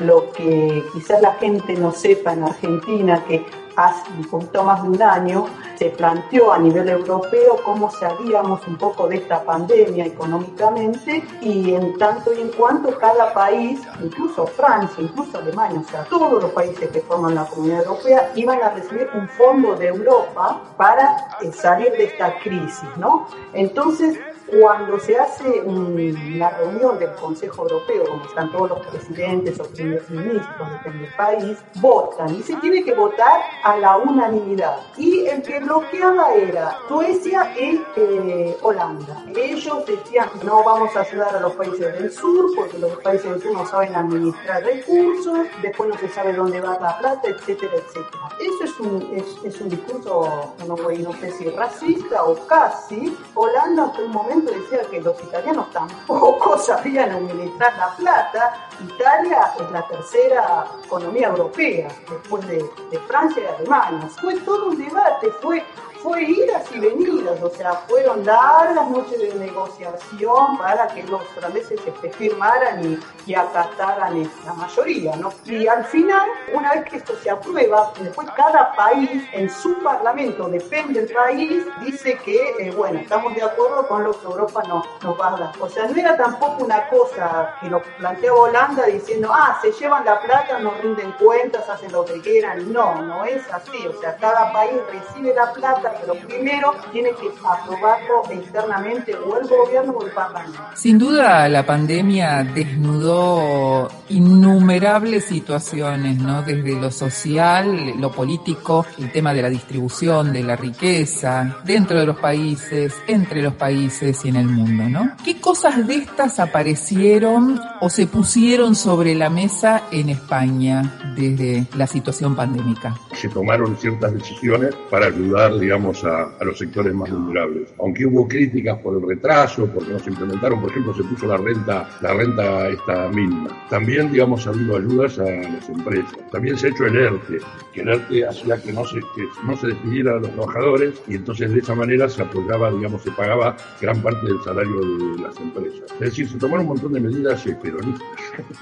Lo 0.00 0.32
que 0.32 0.84
quizás 0.92 1.20
la 1.20 1.34
gente 1.34 1.74
no 1.74 1.92
sepa 1.92 2.32
en 2.32 2.44
Argentina, 2.44 3.22
que 3.28 3.44
hace 3.76 4.10
un 4.10 4.24
poquito 4.24 4.64
más 4.64 4.82
de 4.82 4.88
un 4.88 5.02
año, 5.02 5.46
se 5.76 5.90
planteó 5.90 6.52
a 6.52 6.58
nivel 6.58 6.88
europeo 6.88 7.60
cómo 7.64 7.90
salíamos 7.90 8.66
un 8.66 8.76
poco 8.76 9.06
de 9.06 9.16
esta 9.16 9.44
pandemia 9.44 10.06
económicamente 10.06 11.22
y 11.42 11.74
en 11.74 11.96
tanto 11.98 12.32
y 12.32 12.40
en 12.40 12.48
cuanto 12.48 12.98
cada 12.98 13.32
país, 13.34 13.80
incluso 14.02 14.46
Francia, 14.46 15.02
incluso 15.02 15.38
Alemania, 15.38 15.80
o 15.80 15.90
sea, 15.90 16.04
todos 16.04 16.42
los 16.42 16.50
países 16.52 16.90
que 16.90 17.00
forman 17.00 17.34
la 17.34 17.44
comunidad 17.44 17.84
europea 17.84 18.32
iban 18.34 18.62
a 18.62 18.70
recibir 18.70 19.08
un 19.14 19.28
fondo 19.28 19.76
de 19.76 19.88
Europa 19.88 20.62
para 20.76 21.28
eh, 21.42 21.52
salir 21.52 21.90
de 21.92 22.04
esta 22.04 22.38
crisis, 22.38 22.88
¿no? 22.96 23.28
Entonces, 23.52 24.18
cuando 24.46 24.98
se 25.00 25.18
hace 25.18 25.60
una 25.62 26.50
reunión 26.50 26.98
del 26.98 27.12
Consejo 27.14 27.62
Europeo, 27.62 28.04
como 28.04 28.24
están 28.24 28.52
todos 28.52 28.70
los 28.70 28.86
presidentes 28.86 29.58
o 29.60 29.64
primeros 29.64 30.08
ministros 30.10 30.84
del 30.84 31.08
país, 31.16 31.58
votan 31.76 32.34
y 32.34 32.42
se 32.42 32.56
tiene 32.56 32.84
que 32.84 32.94
votar 32.94 33.40
a 33.62 33.76
la 33.76 33.96
unanimidad. 33.96 34.78
Y 34.96 35.26
el 35.26 35.42
que 35.42 35.60
bloqueaba 35.60 36.34
era 36.34 36.78
Suecia 36.88 37.52
y 37.58 37.82
eh, 37.96 38.56
Holanda. 38.62 39.24
Ellos 39.34 39.84
decían 39.86 40.28
no 40.44 40.62
vamos 40.62 40.94
a 40.96 41.00
ayudar 41.00 41.36
a 41.36 41.40
los 41.40 41.52
países 41.54 41.80
del 41.80 42.12
sur 42.12 42.50
porque 42.54 42.78
los 42.78 42.96
países 42.98 43.30
del 43.30 43.42
sur 43.42 43.52
no 43.52 43.66
saben 43.66 43.94
administrar 43.94 44.62
recursos, 44.62 45.46
después 45.62 45.88
no 45.88 45.98
se 45.98 46.08
sabe 46.08 46.32
dónde 46.32 46.60
va 46.60 46.78
la 46.80 46.98
plata, 46.98 47.28
etcétera, 47.28 47.72
etcétera. 47.74 48.28
Eso 48.40 48.64
es 48.64 48.80
un, 48.80 49.08
es, 49.12 49.24
es 49.44 49.60
un 49.60 49.68
discurso, 49.68 50.54
no, 50.66 50.76
no 50.76 51.12
sé 51.14 51.32
si 51.32 51.48
racista 51.50 52.24
o 52.24 52.46
casi. 52.46 53.16
Holanda 53.34 53.86
hasta 53.86 54.02
un 54.02 54.12
momento 54.12 54.35
decía 54.44 54.82
que 54.90 55.00
los 55.00 55.20
italianos 55.22 55.70
tampoco 55.70 56.58
sabían 56.66 57.10
administrar 57.10 57.76
la 57.76 57.96
plata. 57.96 58.68
Italia 58.80 59.52
es 59.58 59.70
la 59.70 59.86
tercera 59.86 60.66
economía 60.84 61.28
europea, 61.28 61.88
después 62.10 62.46
de, 62.46 62.64
de 62.90 62.98
Francia 63.06 63.42
y 63.42 63.46
Alemania. 63.46 64.08
Fue 64.20 64.34
todo 64.40 64.68
un 64.68 64.78
debate, 64.78 65.30
fue 65.42 65.64
fue 66.02 66.22
idas 66.22 66.64
y 66.74 66.80
venidas, 66.80 67.42
o 67.42 67.50
sea, 67.50 67.72
fueron 67.88 68.24
largas 68.24 68.90
noches 68.90 69.18
de 69.20 69.34
negociación 69.34 70.58
para 70.58 70.86
que 70.88 71.02
los 71.04 71.22
franceses 71.28 71.80
este, 71.86 72.10
firmaran 72.10 72.84
y, 72.84 72.98
y, 73.26 73.34
acataran 73.34 74.28
la 74.44 74.52
mayoría, 74.54 75.16
¿no? 75.16 75.32
Y 75.44 75.66
al 75.66 75.84
final, 75.84 76.28
una 76.52 76.72
vez 76.74 76.84
que 76.84 76.96
esto 76.96 77.14
se 77.22 77.30
aprueba, 77.30 77.92
después 78.00 78.28
cada 78.36 78.74
país 78.74 79.22
en 79.32 79.50
su 79.50 79.78
parlamento, 79.82 80.48
depende 80.48 81.00
del 81.00 81.12
país, 81.12 81.64
dice 81.84 82.18
que, 82.24 82.54
eh, 82.58 82.70
bueno, 82.76 83.00
estamos 83.00 83.34
de 83.34 83.42
acuerdo 83.42 83.86
con 83.88 84.04
lo 84.04 84.12
que 84.18 84.26
Europa 84.26 84.62
nos, 84.68 84.86
nos 85.02 85.20
va 85.20 85.34
a 85.34 85.38
dar. 85.38 85.52
O 85.60 85.68
sea, 85.68 85.86
no 85.86 85.96
era 85.96 86.16
tampoco 86.16 86.64
una 86.64 86.88
cosa 86.88 87.56
que 87.60 87.68
lo 87.68 87.82
planteaba 87.98 88.38
Holanda 88.38 88.86
diciendo, 88.86 89.30
ah, 89.32 89.58
se 89.60 89.72
llevan 89.72 90.04
la 90.04 90.20
plata, 90.20 90.58
no 90.58 90.72
rinden 90.82 91.12
cuentas, 91.12 91.68
hacen 91.68 91.92
lo 91.92 92.04
que 92.04 92.20
quieran. 92.20 92.72
No, 92.72 93.02
no 93.02 93.24
es 93.24 93.42
así. 93.52 93.86
O 93.86 94.00
sea, 94.00 94.16
cada 94.16 94.52
país 94.52 94.80
recibe 94.90 95.34
la 95.34 95.52
plata 95.52 95.94
pero 96.00 96.14
primero 96.26 96.74
tiene 96.92 97.10
que 97.10 97.28
aprobarlo 97.44 98.22
internamente 98.32 99.14
o 99.14 99.38
el 99.38 99.48
gobierno 99.48 99.92
o 99.92 100.04
el 100.04 100.12
parlamento. 100.12 100.58
Sin 100.74 100.98
duda 100.98 101.48
la 101.48 101.64
pandemia 101.64 102.44
desnudó 102.44 103.88
innumerables 104.08 105.24
situaciones, 105.24 106.18
¿no? 106.18 106.42
Desde 106.42 106.78
lo 106.80 106.90
social, 106.90 107.94
lo 107.98 108.10
político, 108.12 108.86
el 108.98 109.10
tema 109.12 109.32
de 109.32 109.42
la 109.42 109.48
distribución 109.48 110.32
de 110.32 110.42
la 110.42 110.56
riqueza, 110.56 111.58
dentro 111.64 111.98
de 111.98 112.06
los 112.06 112.18
países, 112.18 112.94
entre 113.06 113.42
los 113.42 113.54
países 113.54 114.24
y 114.24 114.28
en 114.28 114.36
el 114.36 114.46
mundo, 114.46 114.88
¿no? 114.88 115.16
¿Qué 115.24 115.40
cosas 115.40 115.86
de 115.86 115.96
estas 115.96 116.38
aparecieron 116.38 117.60
o 117.80 117.90
se 117.90 118.06
pusieron 118.06 118.74
sobre 118.74 119.14
la 119.14 119.30
mesa 119.30 119.84
en 119.90 120.10
España 120.10 121.14
desde 121.16 121.66
la 121.76 121.86
situación 121.86 122.34
pandémica? 122.36 122.94
Se 123.14 123.28
tomaron 123.28 123.76
ciertas 123.76 124.12
decisiones 124.14 124.74
para 124.90 125.06
ayudar, 125.06 125.58
digamos, 125.58 125.75
a, 125.76 126.30
a 126.40 126.44
los 126.44 126.58
sectores 126.58 126.94
más 126.94 127.10
vulnerables. 127.10 127.74
Aunque 127.78 128.06
hubo 128.06 128.26
críticas 128.26 128.78
por 128.78 128.96
el 129.00 129.06
retraso, 129.08 129.66
porque 129.66 129.92
no 129.92 129.98
se 129.98 130.10
implementaron, 130.10 130.60
por 130.60 130.70
ejemplo, 130.70 130.94
se 130.94 131.04
puso 131.04 131.26
la 131.26 131.36
renta, 131.36 131.88
la 132.00 132.14
renta 132.14 132.68
esta 132.68 133.08
mínima. 133.08 133.48
También, 133.68 134.10
digamos, 134.10 134.46
ha 134.46 134.50
habido 134.50 134.76
ayudas 134.76 135.18
a 135.18 135.24
las 135.24 135.68
empresas. 135.68 136.14
También 136.32 136.56
se 136.56 136.66
ha 136.66 136.70
hecho 136.70 136.86
el 136.86 136.96
ERTE, 136.96 137.38
que 137.72 137.80
el 137.82 137.88
ERTE 137.88 138.26
hacía 138.26 138.60
que 138.62 138.72
no 138.72 138.84
se, 138.86 139.00
que 139.00 139.24
no 139.44 139.56
se 139.56 139.68
despidieran 139.68 140.16
a 140.16 140.20
los 140.20 140.30
trabajadores 140.32 140.94
y 141.08 141.14
entonces 141.16 141.52
de 141.52 141.60
esa 141.60 141.74
manera 141.74 142.08
se 142.08 142.22
apoyaba, 142.22 142.70
digamos, 142.70 143.02
se 143.02 143.10
pagaba 143.12 143.56
gran 143.80 144.00
parte 144.02 144.26
del 144.26 144.40
salario 144.42 144.80
de 144.80 145.22
las 145.22 145.36
empresas. 145.38 145.82
Es 145.94 146.00
decir, 146.00 146.28
se 146.28 146.38
tomaron 146.38 146.62
un 146.62 146.68
montón 146.72 146.92
de 146.92 147.00
medidas 147.00 147.46
eh, 147.46 147.56
peronistas. 147.62 148.08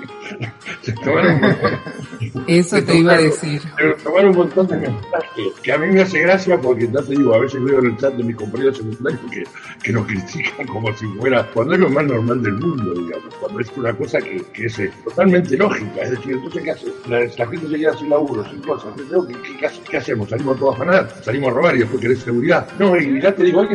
se 0.82 0.92
tomaron 0.92 1.34
un 1.34 1.40
montón, 1.40 1.70
Eso 2.46 2.82
te 2.82 2.96
iba 2.96 3.12
a 3.12 3.16
tomaron- 3.18 3.24
decir. 3.24 3.60
se 3.60 4.02
tomaron 4.04 4.30
un 4.30 4.36
montón 4.36 4.66
de 4.68 4.76
medidas 4.76 5.24
que, 5.62 5.72
a 5.72 5.78
mí 5.78 5.86
me 5.88 6.02
hace 6.02 6.20
gracia 6.20 6.60
porque 6.60 6.88
ya 6.88 7.02
digo, 7.08 7.34
a 7.34 7.38
veces 7.38 7.62
veo 7.62 7.78
en 7.80 7.86
el 7.86 7.96
chat 7.96 8.14
de 8.14 8.22
mis 8.22 8.36
compañeros 8.36 8.76
secundarios 8.78 9.20
que, 9.30 9.44
que 9.82 9.92
nos 9.92 10.06
critican 10.06 10.66
como 10.66 10.94
si 10.96 11.06
fuera, 11.18 11.46
cuando 11.52 11.74
es 11.74 11.80
lo 11.80 11.90
más 11.90 12.04
normal 12.04 12.42
del 12.42 12.54
mundo, 12.54 12.94
digamos, 12.94 13.34
cuando 13.40 13.60
es 13.60 13.72
una 13.76 13.92
cosa 13.92 14.18
que, 14.18 14.42
que 14.52 14.66
es 14.66 14.78
eh, 14.78 14.92
totalmente 15.04 15.56
lógica. 15.56 16.02
Es 16.02 16.10
decir, 16.10 16.32
entonces, 16.32 16.62
¿qué 16.62 16.70
hace? 16.70 16.86
La, 17.08 17.20
la 17.20 17.50
gente 17.50 17.68
se 17.68 17.76
queda 17.76 17.98
sin 17.98 18.10
laburo, 18.10 18.48
sin 18.50 18.60
cosas. 18.60 18.92
¿qué, 18.96 19.34
qué, 19.42 19.56
qué 19.58 19.68
qué 19.90 19.96
hacemos? 19.96 20.28
¿Salimos 20.28 20.58
todos 20.58 20.74
a 20.74 20.76
afanar? 20.76 21.10
¿Salimos 21.22 21.50
a 21.50 21.54
robar 21.54 21.76
y 21.76 21.80
después 21.80 22.00
querés 22.00 22.20
seguridad? 22.20 22.66
No, 22.78 22.96
y 22.96 23.20
ya 23.20 23.34
te 23.34 23.44
digo, 23.44 23.60
hay 23.60 23.68
que 23.68 23.74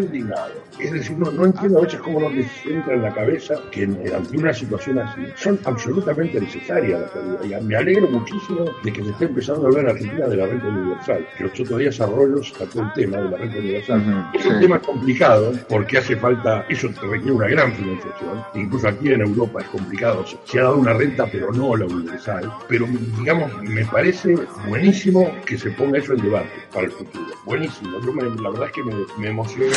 indignado. 0.00 0.67
Es 0.80 0.92
decir, 0.92 1.16
no, 1.18 1.30
no 1.30 1.44
entiendo 1.46 1.78
a 1.78 1.82
veces 1.82 2.00
cómo 2.00 2.20
no 2.20 2.28
les 2.30 2.46
entra 2.66 2.94
en 2.94 3.02
la 3.02 3.12
cabeza 3.12 3.54
que 3.72 3.84
ante 3.84 4.36
una 4.36 4.52
situación 4.54 4.98
así 4.98 5.22
son 5.36 5.58
absolutamente 5.64 6.40
necesarias 6.40 7.00
las 7.00 7.16
ayudas. 7.16 7.62
Y 7.62 7.64
me 7.64 7.76
alegro 7.76 8.08
muchísimo 8.08 8.64
de 8.84 8.92
que 8.92 9.02
se 9.02 9.10
esté 9.10 9.24
empezando 9.26 9.64
a 9.64 9.66
hablar 9.68 9.84
en 9.84 9.90
Argentina 9.90 10.26
de 10.28 10.36
la 10.36 10.46
renta 10.46 10.66
universal. 10.68 11.26
Que 11.36 11.44
los 11.44 11.60
otros 11.60 11.78
días 11.78 12.00
Arroyos 12.00 12.52
sacó 12.56 12.80
el 12.82 12.92
tema 12.94 13.16
de 13.18 13.30
la 13.30 13.36
renta 13.38 13.58
universal. 13.58 14.30
Es 14.34 14.46
un 14.46 14.60
tema 14.60 14.78
complicado 14.78 15.52
porque 15.68 15.98
hace 15.98 16.16
falta, 16.16 16.64
eso 16.68 16.88
requiere 17.02 17.32
una 17.32 17.48
gran 17.48 17.72
financiación. 17.72 18.42
Incluso 18.54 18.88
aquí 18.88 19.12
en 19.12 19.20
Europa 19.22 19.60
es 19.62 19.68
complicado. 19.68 20.26
Se, 20.26 20.36
se 20.44 20.58
ha 20.60 20.64
dado 20.64 20.76
una 20.76 20.92
renta, 20.94 21.26
pero 21.30 21.52
no 21.52 21.76
la 21.76 21.86
universal. 21.86 22.52
Pero, 22.68 22.86
digamos, 23.18 23.50
me 23.62 23.84
parece 23.86 24.36
buenísimo 24.68 25.30
que 25.44 25.58
se 25.58 25.70
ponga 25.70 25.98
eso 25.98 26.12
en 26.14 26.22
debate 26.22 26.48
para 26.72 26.86
el 26.86 26.92
futuro. 26.92 27.26
Buenísimo. 27.44 27.98
Yo 28.04 28.12
me- 28.12 28.22
la 28.42 28.50
verdad 28.50 28.66
es 28.66 28.72
que 28.72 28.82
me, 28.84 28.94
me 29.18 29.28
emocionó. 29.28 29.74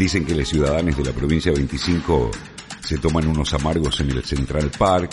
Dicen 0.00 0.24
que 0.24 0.34
los 0.34 0.48
ciudadanos 0.48 0.96
de 0.96 1.04
la 1.04 1.12
provincia 1.12 1.52
25 1.52 2.30
se 2.80 2.96
toman 2.96 3.26
unos 3.26 3.52
amargos 3.52 4.00
en 4.00 4.10
el 4.10 4.24
Central 4.24 4.70
Park, 4.78 5.10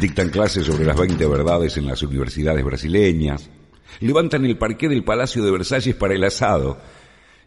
dictan 0.00 0.30
clases 0.30 0.64
sobre 0.64 0.86
las 0.86 0.98
20 0.98 1.26
verdades 1.26 1.76
en 1.76 1.86
las 1.86 2.02
universidades 2.02 2.64
brasileñas, 2.64 3.50
levantan 4.00 4.46
el 4.46 4.56
parqué 4.56 4.88
del 4.88 5.04
Palacio 5.04 5.44
de 5.44 5.50
Versalles 5.50 5.94
para 5.96 6.14
el 6.14 6.24
asado 6.24 6.78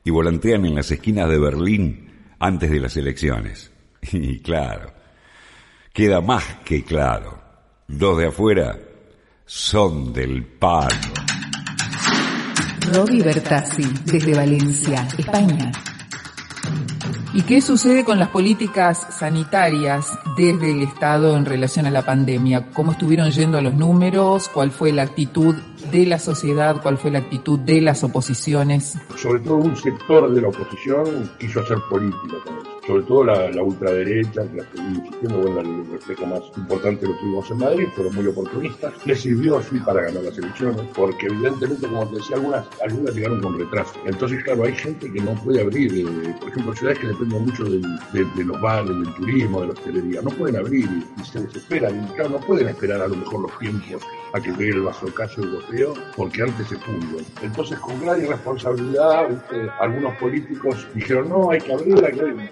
y 0.04 0.12
volantean 0.12 0.63
en 0.68 0.75
las 0.75 0.92
esquinas 0.92 1.27
de 1.27 1.39
Berlín 1.39 2.27
antes 2.38 2.70
de 2.70 2.80
las 2.80 2.96
elecciones. 2.96 3.72
Y 4.12 4.42
claro, 4.42 4.94
queda 5.92 6.22
más 6.22 6.44
que 6.63 6.84
claro, 6.84 7.42
los 7.88 8.15
de 8.15 8.27
afuera 8.27 8.77
son 9.44 10.13
del 10.13 10.46
palo. 10.46 11.13
Roby 12.94 13.24
Bertazzi, 13.24 13.92
desde 14.06 14.36
Valencia, 14.36 15.08
España. 15.18 15.72
¿Y 17.36 17.42
qué 17.42 17.60
sucede 17.60 18.06
con 18.06 18.18
las 18.18 18.30
políticas 18.30 19.08
sanitarias 19.10 20.18
desde 20.38 20.72
el 20.72 20.84
Estado 20.84 21.36
en 21.36 21.44
relación 21.44 21.86
a 21.86 21.92
la 21.92 22.01
pandemia? 22.01 22.72
¿Cómo 22.72 22.94
estuvieron 22.94 23.30
yendo 23.30 23.62
los 23.62 23.74
números? 23.74 24.48
¿Cuál 24.48 24.72
fue 24.72 24.94
la 24.94 25.01
actitud 25.01 25.54
de 25.92 26.06
la 26.06 26.18
sociedad? 26.18 26.82
¿Cuál 26.82 26.98
fue 26.98 27.12
la 27.12 27.20
actitud 27.20 27.60
de 27.60 27.82
las 27.82 28.06
oposiciones? 28.06 28.98
sobre 29.18 29.42
todo 29.42 29.56
un 29.56 29.75
sector 29.75 30.34
de 30.34 30.42
la 30.42 30.48
oposición 30.48 31.30
quiso 31.38 31.60
hacer 31.60 31.77
política 31.89 32.38
con 32.46 32.58
eso. 32.58 32.75
Sobre 32.88 33.04
todo 33.04 33.24
la, 33.24 33.50
la 33.50 33.63
ultraderecha, 33.63 34.48
que 34.48 34.58
la 34.58 34.65
insistiendo, 34.96 35.39
bueno, 35.39 35.62
el 35.62 35.92
reflejo 35.92 36.25
más 36.27 36.42
importante 36.56 37.08
lo 37.08 37.18
tuvimos 37.18 37.50
en 37.50 37.58
Madrid, 37.58 37.88
fueron 37.96 38.15
muy 38.15 38.27
oportunistas. 38.27 38.94
Les 39.06 39.22
sirvió 39.22 39.58
así 39.58 39.80
para 39.80 40.04
ganar 40.04 40.24
las 40.24 40.38
elecciones, 40.38 40.86
porque 40.95 41.26
evidentemente, 41.26 41.88
como 41.88 42.08
te 42.08 42.17
decía, 42.17 42.36
algunas, 42.36 42.67
algunas 42.82 43.15
llegaron 43.15 43.41
con 43.41 43.58
retraso. 43.58 43.93
Entonces, 44.06 44.43
claro, 44.43 44.65
hay 44.65 44.76
gente 44.76 45.12
que 45.12 45.19
no 45.19 45.34
puede 45.36 45.62
abrir, 45.62 45.91
eh, 45.98 46.36
por 46.39 46.50
ejemplo, 46.50 46.76
ciudades 46.76 47.00
que 47.00 47.08
dependen 47.08 47.45
mucho 47.45 47.63
de, 47.63 48.43
los 48.43 48.62
bares, 48.62 48.89
del 48.89 49.13
turismo, 49.15 49.62
de 49.62 49.67
la 49.67 49.74
hostelería, 49.74 50.21
no 50.21 50.30
pueden 50.32 50.58
abrir 50.58 50.86
y, 50.86 51.26
se 51.26 51.39
desesperan. 51.39 52.04
Y 52.04 52.13
claro, 52.13 52.30
no 52.30 52.39
pueden 52.39 52.67
esperar 52.67 53.02
a 53.02 53.08
lo 53.08 53.15
mejor 53.15 53.41
los 53.41 53.60
tiempos 53.60 54.04
a 54.34 54.39
que 54.39 54.52
llegue 54.52 54.71
el 54.71 54.82
vasocaso 54.82 55.41
europeo, 55.41 55.93
porque 56.15 56.43
antes 56.43 56.67
se 56.67 56.78
funden. 56.78 57.26
Entonces, 57.41 57.80
con 57.80 58.00
gran 58.02 58.21
irresponsabilidad, 58.21 59.30
¿viste? 59.30 59.69
algunos 59.80 60.15
políticos 60.17 60.88
dijeron, 60.93 61.30
no, 61.30 61.50
hay 61.50 61.60
que 61.60 61.74
abrir, 61.74 62.06
hay 62.06 62.13
que 62.13 62.21
abrir. 62.21 62.50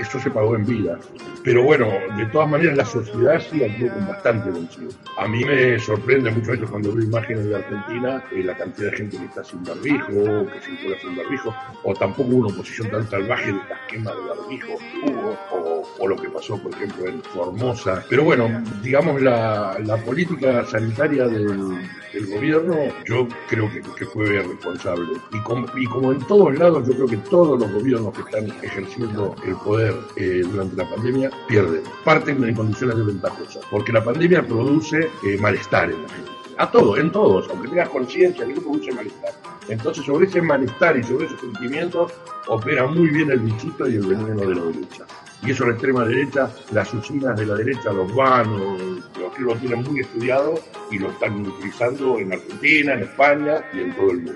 Eso 0.00 0.18
se 0.18 0.30
pagó 0.30 0.56
en 0.56 0.66
vida. 0.66 0.98
Pero 1.44 1.64
bueno, 1.64 1.88
de 2.16 2.26
todas 2.26 2.48
maneras, 2.48 2.76
la 2.76 2.84
sociedad 2.84 3.40
sí 3.40 3.62
actuó 3.64 3.88
con 3.88 4.06
bastante 4.08 4.50
vencido. 4.50 4.90
A 5.18 5.26
mí 5.28 5.44
me 5.44 5.78
sorprende 5.78 6.30
mucho 6.30 6.52
eso 6.52 6.66
cuando 6.66 6.92
veo 6.92 7.04
imágenes 7.04 7.46
de 7.46 7.56
Argentina, 7.56 8.24
eh, 8.32 8.42
la 8.42 8.56
cantidad 8.56 8.90
de 8.90 8.96
gente 8.96 9.16
que 9.18 9.24
está 9.24 9.44
sin 9.44 9.62
barbijo, 9.64 10.46
que 10.46 10.60
circula 10.60 10.98
sin 11.00 11.16
barbijo, 11.16 11.54
o 11.84 11.94
tampoco 11.94 12.30
una 12.30 12.54
oposición 12.54 12.90
tan 12.90 13.08
salvaje 13.08 13.52
de 13.52 13.58
las 13.68 13.80
quemas 13.88 14.14
de 14.14 14.22
barbijo 14.28 14.78
que 14.78 15.10
hubo, 15.10 15.38
o, 15.52 15.88
o 15.98 16.08
lo 16.08 16.16
que 16.16 16.28
pasó, 16.30 16.60
por 16.62 16.72
ejemplo, 16.72 17.06
en 17.06 17.22
Formosa. 17.22 18.04
Pero 18.08 18.24
bueno, 18.24 18.62
digamos, 18.82 19.20
la, 19.20 19.78
la 19.84 19.96
política 19.98 20.64
sanitaria 20.64 21.26
del, 21.26 21.78
del 22.12 22.26
gobierno, 22.26 22.76
yo 23.06 23.26
creo 23.48 23.70
que, 23.70 23.80
que 23.96 24.06
fue 24.06 24.26
responsable. 24.42 25.12
Y, 25.32 25.40
com- 25.42 25.66
y 25.76 25.86
como 25.86 26.12
en 26.12 26.18
todos 26.26 26.56
lados, 26.58 26.86
yo 26.88 26.94
creo 26.94 27.06
que 27.06 27.16
todos 27.28 27.58
los 27.60 27.72
gobiernos 27.72 28.12
que 28.14 28.20
están 28.22 28.46
ejerciendo 28.62 29.34
el 29.46 29.54
poder 29.56 29.94
eh, 30.16 30.42
durante 30.50 30.76
la 30.76 30.88
pandemia 30.90 31.30
pierden, 31.48 31.82
parten 32.04 32.42
en 32.44 32.54
condiciones 32.54 32.96
desventajosas, 32.96 33.64
porque 33.70 33.92
la 33.92 34.04
pandemia 34.04 34.46
produce 34.46 35.10
eh, 35.24 35.38
malestar 35.40 35.90
en 35.90 36.02
la 36.02 36.08
gente. 36.08 36.30
A 36.58 36.70
todos, 36.70 36.98
en 36.98 37.10
todos, 37.10 37.48
aunque 37.48 37.68
tengas 37.68 37.88
conciencia, 37.88 38.46
que 38.46 38.52
produce 38.60 38.92
malestar. 38.92 39.32
Entonces, 39.68 40.04
sobre 40.04 40.26
ese 40.26 40.42
malestar 40.42 40.96
y 40.98 41.02
sobre 41.02 41.26
esos 41.26 41.40
sentimientos, 41.40 42.12
opera 42.46 42.86
muy 42.86 43.08
bien 43.08 43.30
el 43.30 43.38
bichito 43.40 43.88
y 43.88 43.94
el 43.94 44.06
veneno 44.06 44.34
de 44.46 44.54
la 44.54 44.62
derecha. 44.62 45.06
Y 45.42 45.50
eso 45.50 45.66
la 45.66 45.72
extrema 45.72 46.04
derecha, 46.04 46.48
las 46.70 46.94
usinas 46.94 47.36
de 47.36 47.46
la 47.46 47.54
derecha, 47.54 47.92
los 47.92 48.14
vanos, 48.14 48.80
los 49.18 49.34
que 49.34 49.42
lo 49.42 49.56
tienen 49.56 49.82
muy 49.82 50.00
estudiado 50.00 50.54
y 50.90 50.98
lo 50.98 51.10
están 51.10 51.44
utilizando 51.44 52.18
en 52.18 52.32
Argentina, 52.32 52.94
en 52.94 53.02
España 53.02 53.54
y 53.72 53.80
en 53.80 53.96
todo 53.96 54.10
el 54.10 54.16
mundo. 54.18 54.32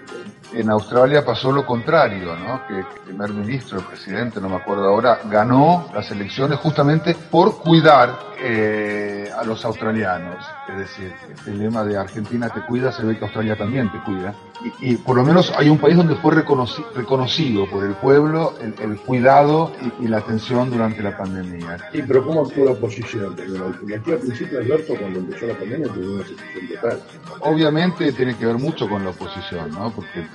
En 0.53 0.71
Australia 0.71 1.25
pasó 1.25 1.53
lo 1.53 1.65
contrario, 1.65 2.37
¿no? 2.37 2.67
Que 2.67 2.79
el 2.79 2.87
primer 3.05 3.31
ministro, 3.31 3.79
el 3.79 3.85
presidente, 3.85 4.41
no 4.41 4.49
me 4.49 4.57
acuerdo 4.57 4.85
ahora, 4.87 5.21
ganó 5.31 5.89
las 5.95 6.11
elecciones 6.11 6.59
justamente 6.59 7.15
por 7.31 7.59
cuidar 7.59 8.19
eh, 8.41 9.16
a 9.37 9.45
los 9.45 9.65
australianos. 9.65 10.45
Es 10.69 10.79
decir, 10.79 11.15
el 11.47 11.59
lema 11.59 11.85
de 11.85 11.97
Argentina 11.97 12.49
te 12.49 12.61
cuida, 12.63 12.93
se 12.93 13.05
ve 13.05 13.17
que 13.19 13.25
Australia 13.25 13.57
también 13.57 13.91
te 13.93 14.01
cuida. 14.01 14.35
Y, 14.81 14.93
y 14.93 14.97
por 14.97 15.17
lo 15.17 15.25
menos 15.25 15.53
hay 15.57 15.69
un 15.69 15.79
país 15.79 15.97
donde 15.97 16.17
fue 16.17 16.35
reconoci- 16.35 16.85
reconocido 16.95 17.69
por 17.69 17.85
el 17.85 17.93
pueblo 17.95 18.55
el, 18.61 18.75
el 18.81 18.97
cuidado 19.01 19.73
y, 20.01 20.05
y 20.05 20.09
la 20.09 20.19
atención 20.19 20.71
durante 20.71 21.03
la 21.03 21.17
pandemia. 21.17 21.79
Sí, 21.93 22.03
pero 22.07 22.25
¿cómo 22.25 22.47
actuó 22.47 22.65
la 22.65 22.71
oposición? 22.73 23.37
Porque 23.37 23.97
aquí 23.97 24.13
al 24.13 24.19
principio, 24.19 24.59
Alberto, 24.59 24.95
cuando 24.99 25.19
empezó 25.19 25.47
la 25.47 25.55
pandemia, 25.55 25.89
tuvo 25.89 26.15
una 26.15 26.27
situación 26.27 26.69
total. 26.69 27.03
Obviamente 27.41 28.13
tiene 28.13 28.35
que 28.37 28.47
ver 28.47 28.57
mucho 28.57 28.89
con 28.89 29.05
la 29.05 29.11
oposición, 29.11 29.71
¿no? 29.73 29.91
Porque 29.91 30.27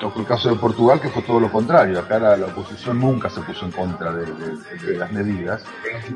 tocó 0.00 0.20
el 0.20 0.26
caso 0.26 0.48
de 0.48 0.56
Portugal, 0.56 0.98
que 1.00 1.08
fue 1.10 1.22
todo 1.22 1.38
lo 1.38 1.52
contrario. 1.52 1.98
Acá 2.00 2.18
la, 2.18 2.36
la 2.36 2.46
oposición 2.46 2.98
nunca 2.98 3.28
se 3.28 3.40
puso 3.42 3.66
en 3.66 3.70
contra 3.72 4.10
de, 4.12 4.24
de- 4.24 4.86
de 4.92 4.96
las 4.96 5.12
medidas 5.12 5.62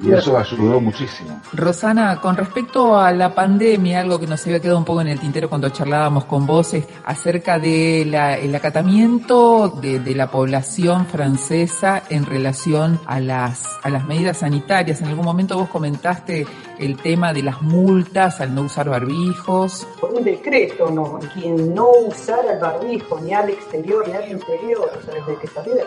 y 0.03 0.11
eso 0.12 0.38
ayudó 0.38 0.81
muchísimo. 0.81 1.40
Rosana, 1.53 2.18
con 2.20 2.35
respecto 2.37 2.97
a 2.97 3.12
la 3.12 3.35
pandemia, 3.35 4.01
algo 4.01 4.18
que 4.18 4.27
nos 4.27 4.44
había 4.47 4.61
quedado 4.61 4.79
un 4.79 4.85
poco 4.87 5.03
en 5.03 5.09
el 5.09 5.20
tintero 5.20 5.49
cuando 5.51 5.68
charlábamos 5.68 6.25
con 6.25 6.47
vos 6.47 6.73
es 6.73 6.87
acerca 7.05 7.59
del 7.59 8.14
acatamiento 8.55 9.68
de, 9.68 9.99
de 10.01 10.14
la 10.14 10.31
población 10.31 11.07
francesa 11.07 12.03
en 12.09 12.25
relación 12.25 12.99
a 13.07 13.20
las, 13.20 13.64
a 13.83 13.90
las 13.90 14.07
medidas 14.07 14.38
sanitarias. 14.38 15.01
En 15.03 15.09
algún 15.09 15.25
momento 15.27 15.57
vos 15.59 15.68
comentaste 15.68 16.47
el 16.79 16.97
tema 16.97 17.33
de 17.33 17.42
las 17.42 17.61
multas 17.62 18.40
al 18.40 18.55
no 18.55 18.62
usar 18.62 18.88
barbijos. 18.88 19.87
Por 20.01 20.12
un 20.14 20.25
decreto, 20.25 20.90
no, 20.90 21.18
quien 21.35 21.75
no 21.75 21.88
usara 22.09 22.55
el 22.55 22.59
barbijo 22.61 23.20
ni 23.20 23.33
al 23.33 23.51
exterior 23.51 23.73
interior, 23.74 24.08
en 24.08 24.16
el 24.16 24.30
interior, 24.32 24.90
o 24.96 25.02
sea, 25.02 25.14
desde 25.14 25.40
que 25.40 25.46
salí 25.48 25.70
de, 25.70 25.84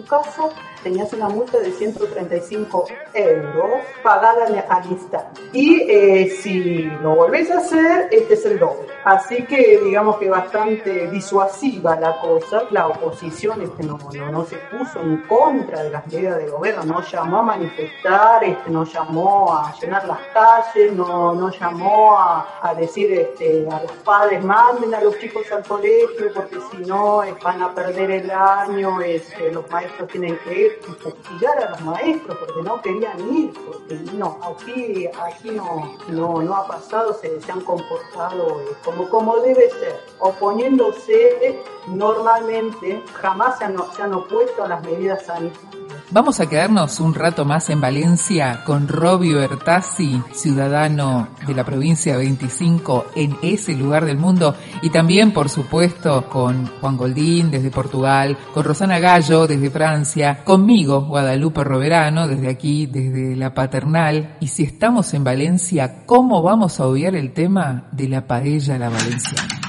su 0.00 0.06
casa, 0.06 0.48
tenías 0.82 1.12
una 1.12 1.28
multa 1.28 1.58
de 1.58 1.72
135 1.72 2.86
euros 3.14 3.80
pagada 4.02 4.46
al 4.68 4.86
instante. 4.86 5.40
Y 5.52 5.82
eh, 5.82 6.30
si 6.40 6.84
lo 7.02 7.16
volvés 7.16 7.50
a 7.50 7.58
hacer, 7.58 8.08
este 8.10 8.34
es 8.34 8.46
el 8.46 8.58
doble. 8.58 8.88
Así 9.04 9.44
que 9.46 9.80
digamos 9.82 10.16
que 10.18 10.28
bastante 10.28 11.08
disuasiva 11.08 11.98
la 11.98 12.20
cosa. 12.20 12.62
La 12.70 12.88
oposición 12.88 13.62
este, 13.62 13.82
no, 13.82 13.98
no, 13.98 14.32
no 14.32 14.44
se 14.44 14.56
puso 14.56 15.00
en 15.00 15.18
contra 15.22 15.82
de 15.82 15.90
las 15.90 16.06
medidas 16.06 16.38
del 16.38 16.50
gobierno, 16.50 16.84
no 16.84 17.02
llamó 17.02 17.38
a 17.38 17.42
manifestar, 17.42 18.44
este, 18.44 18.70
no 18.70 18.84
llamó 18.84 19.52
a 19.54 19.74
llenar 19.80 20.06
las 20.06 20.20
calles, 20.32 20.92
no, 20.92 21.34
no 21.34 21.50
llamó 21.50 22.18
a, 22.18 22.58
a 22.62 22.74
decir 22.74 23.12
este, 23.12 23.66
a 23.70 23.82
los 23.82 23.92
padres 24.04 24.42
manden 24.44 24.94
a 24.94 25.00
los 25.00 25.18
chicos 25.18 25.50
al 25.52 25.64
colegio 25.64 26.32
porque 26.34 26.56
si 26.70 26.78
no 26.78 27.22
van 27.42 27.62
a 27.62 27.74
perder 27.74 28.10
el 28.10 28.30
año, 28.30 29.00
este, 29.00 29.50
los 29.52 29.68
maestros 29.70 29.89
tienen 30.10 30.38
que 30.38 30.60
ir 30.60 30.80
y 30.88 30.92
castigar 31.02 31.64
a 31.64 31.70
los 31.70 31.80
maestros 31.82 32.38
porque 32.38 32.62
no 32.62 32.80
querían 32.82 33.34
ir, 33.34 33.52
porque 33.66 33.94
no, 34.14 34.38
aquí, 34.42 35.06
aquí 35.06 35.50
no, 35.50 35.96
no, 36.08 36.42
no 36.42 36.54
ha 36.54 36.66
pasado, 36.66 37.14
se, 37.14 37.38
han 37.50 37.60
comportado 37.60 38.60
eh, 38.60 38.76
como, 38.84 39.08
como 39.08 39.36
debe 39.38 39.70
ser, 39.70 40.00
oponiéndose 40.18 41.60
normalmente, 41.88 43.02
jamás 43.14 43.58
se 43.58 43.64
han, 43.64 43.76
se 43.94 44.02
han 44.02 44.14
opuesto 44.14 44.64
a 44.64 44.68
las 44.68 44.82
medidas 44.82 45.24
sanitarias. 45.24 45.80
Vamos 46.12 46.40
a 46.40 46.48
quedarnos 46.48 46.98
un 46.98 47.14
rato 47.14 47.44
más 47.44 47.70
en 47.70 47.80
Valencia 47.80 48.64
con 48.64 48.88
Robio 48.88 49.40
Ertasi, 49.40 50.20
ciudadano 50.32 51.28
de 51.46 51.54
la 51.54 51.62
provincia 51.64 52.16
25 52.16 53.06
en 53.14 53.36
ese 53.42 53.76
lugar 53.76 54.04
del 54.04 54.18
mundo 54.18 54.56
y 54.82 54.90
también 54.90 55.32
por 55.32 55.48
supuesto 55.48 56.28
con 56.28 56.66
Juan 56.80 56.96
Goldín 56.96 57.52
desde 57.52 57.70
Portugal, 57.70 58.36
con 58.52 58.64
Rosana 58.64 58.98
Gallo 58.98 59.46
desde 59.46 59.69
Francia, 59.70 60.44
conmigo 60.44 61.06
Guadalupe 61.06 61.64
Roverano 61.64 62.28
desde 62.28 62.48
aquí, 62.48 62.86
desde 62.86 63.36
la 63.36 63.54
paternal 63.54 64.36
y 64.40 64.48
si 64.48 64.64
estamos 64.64 65.14
en 65.14 65.24
Valencia, 65.24 66.04
¿cómo 66.06 66.42
vamos 66.42 66.80
a 66.80 66.86
obviar 66.86 67.14
el 67.14 67.32
tema 67.32 67.88
de 67.92 68.08
la 68.08 68.26
paella 68.26 68.78
la 68.78 68.88
valenciana? 68.88 69.60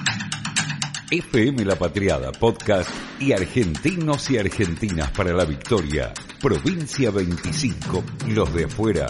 FM 1.11 1.65
La 1.65 1.75
Patriada 1.75 2.31
Podcast 2.31 2.89
y 3.19 3.33
Argentinos 3.33 4.31
y 4.31 4.37
Argentinas 4.37 5.11
para 5.11 5.33
la 5.33 5.43
Victoria. 5.43 6.13
Provincia 6.41 7.11
25. 7.11 8.03
Los 8.29 8.53
de 8.53 8.63
afuera 8.63 9.07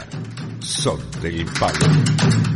son 0.60 1.00
del 1.22 1.46
palo. 1.60 2.51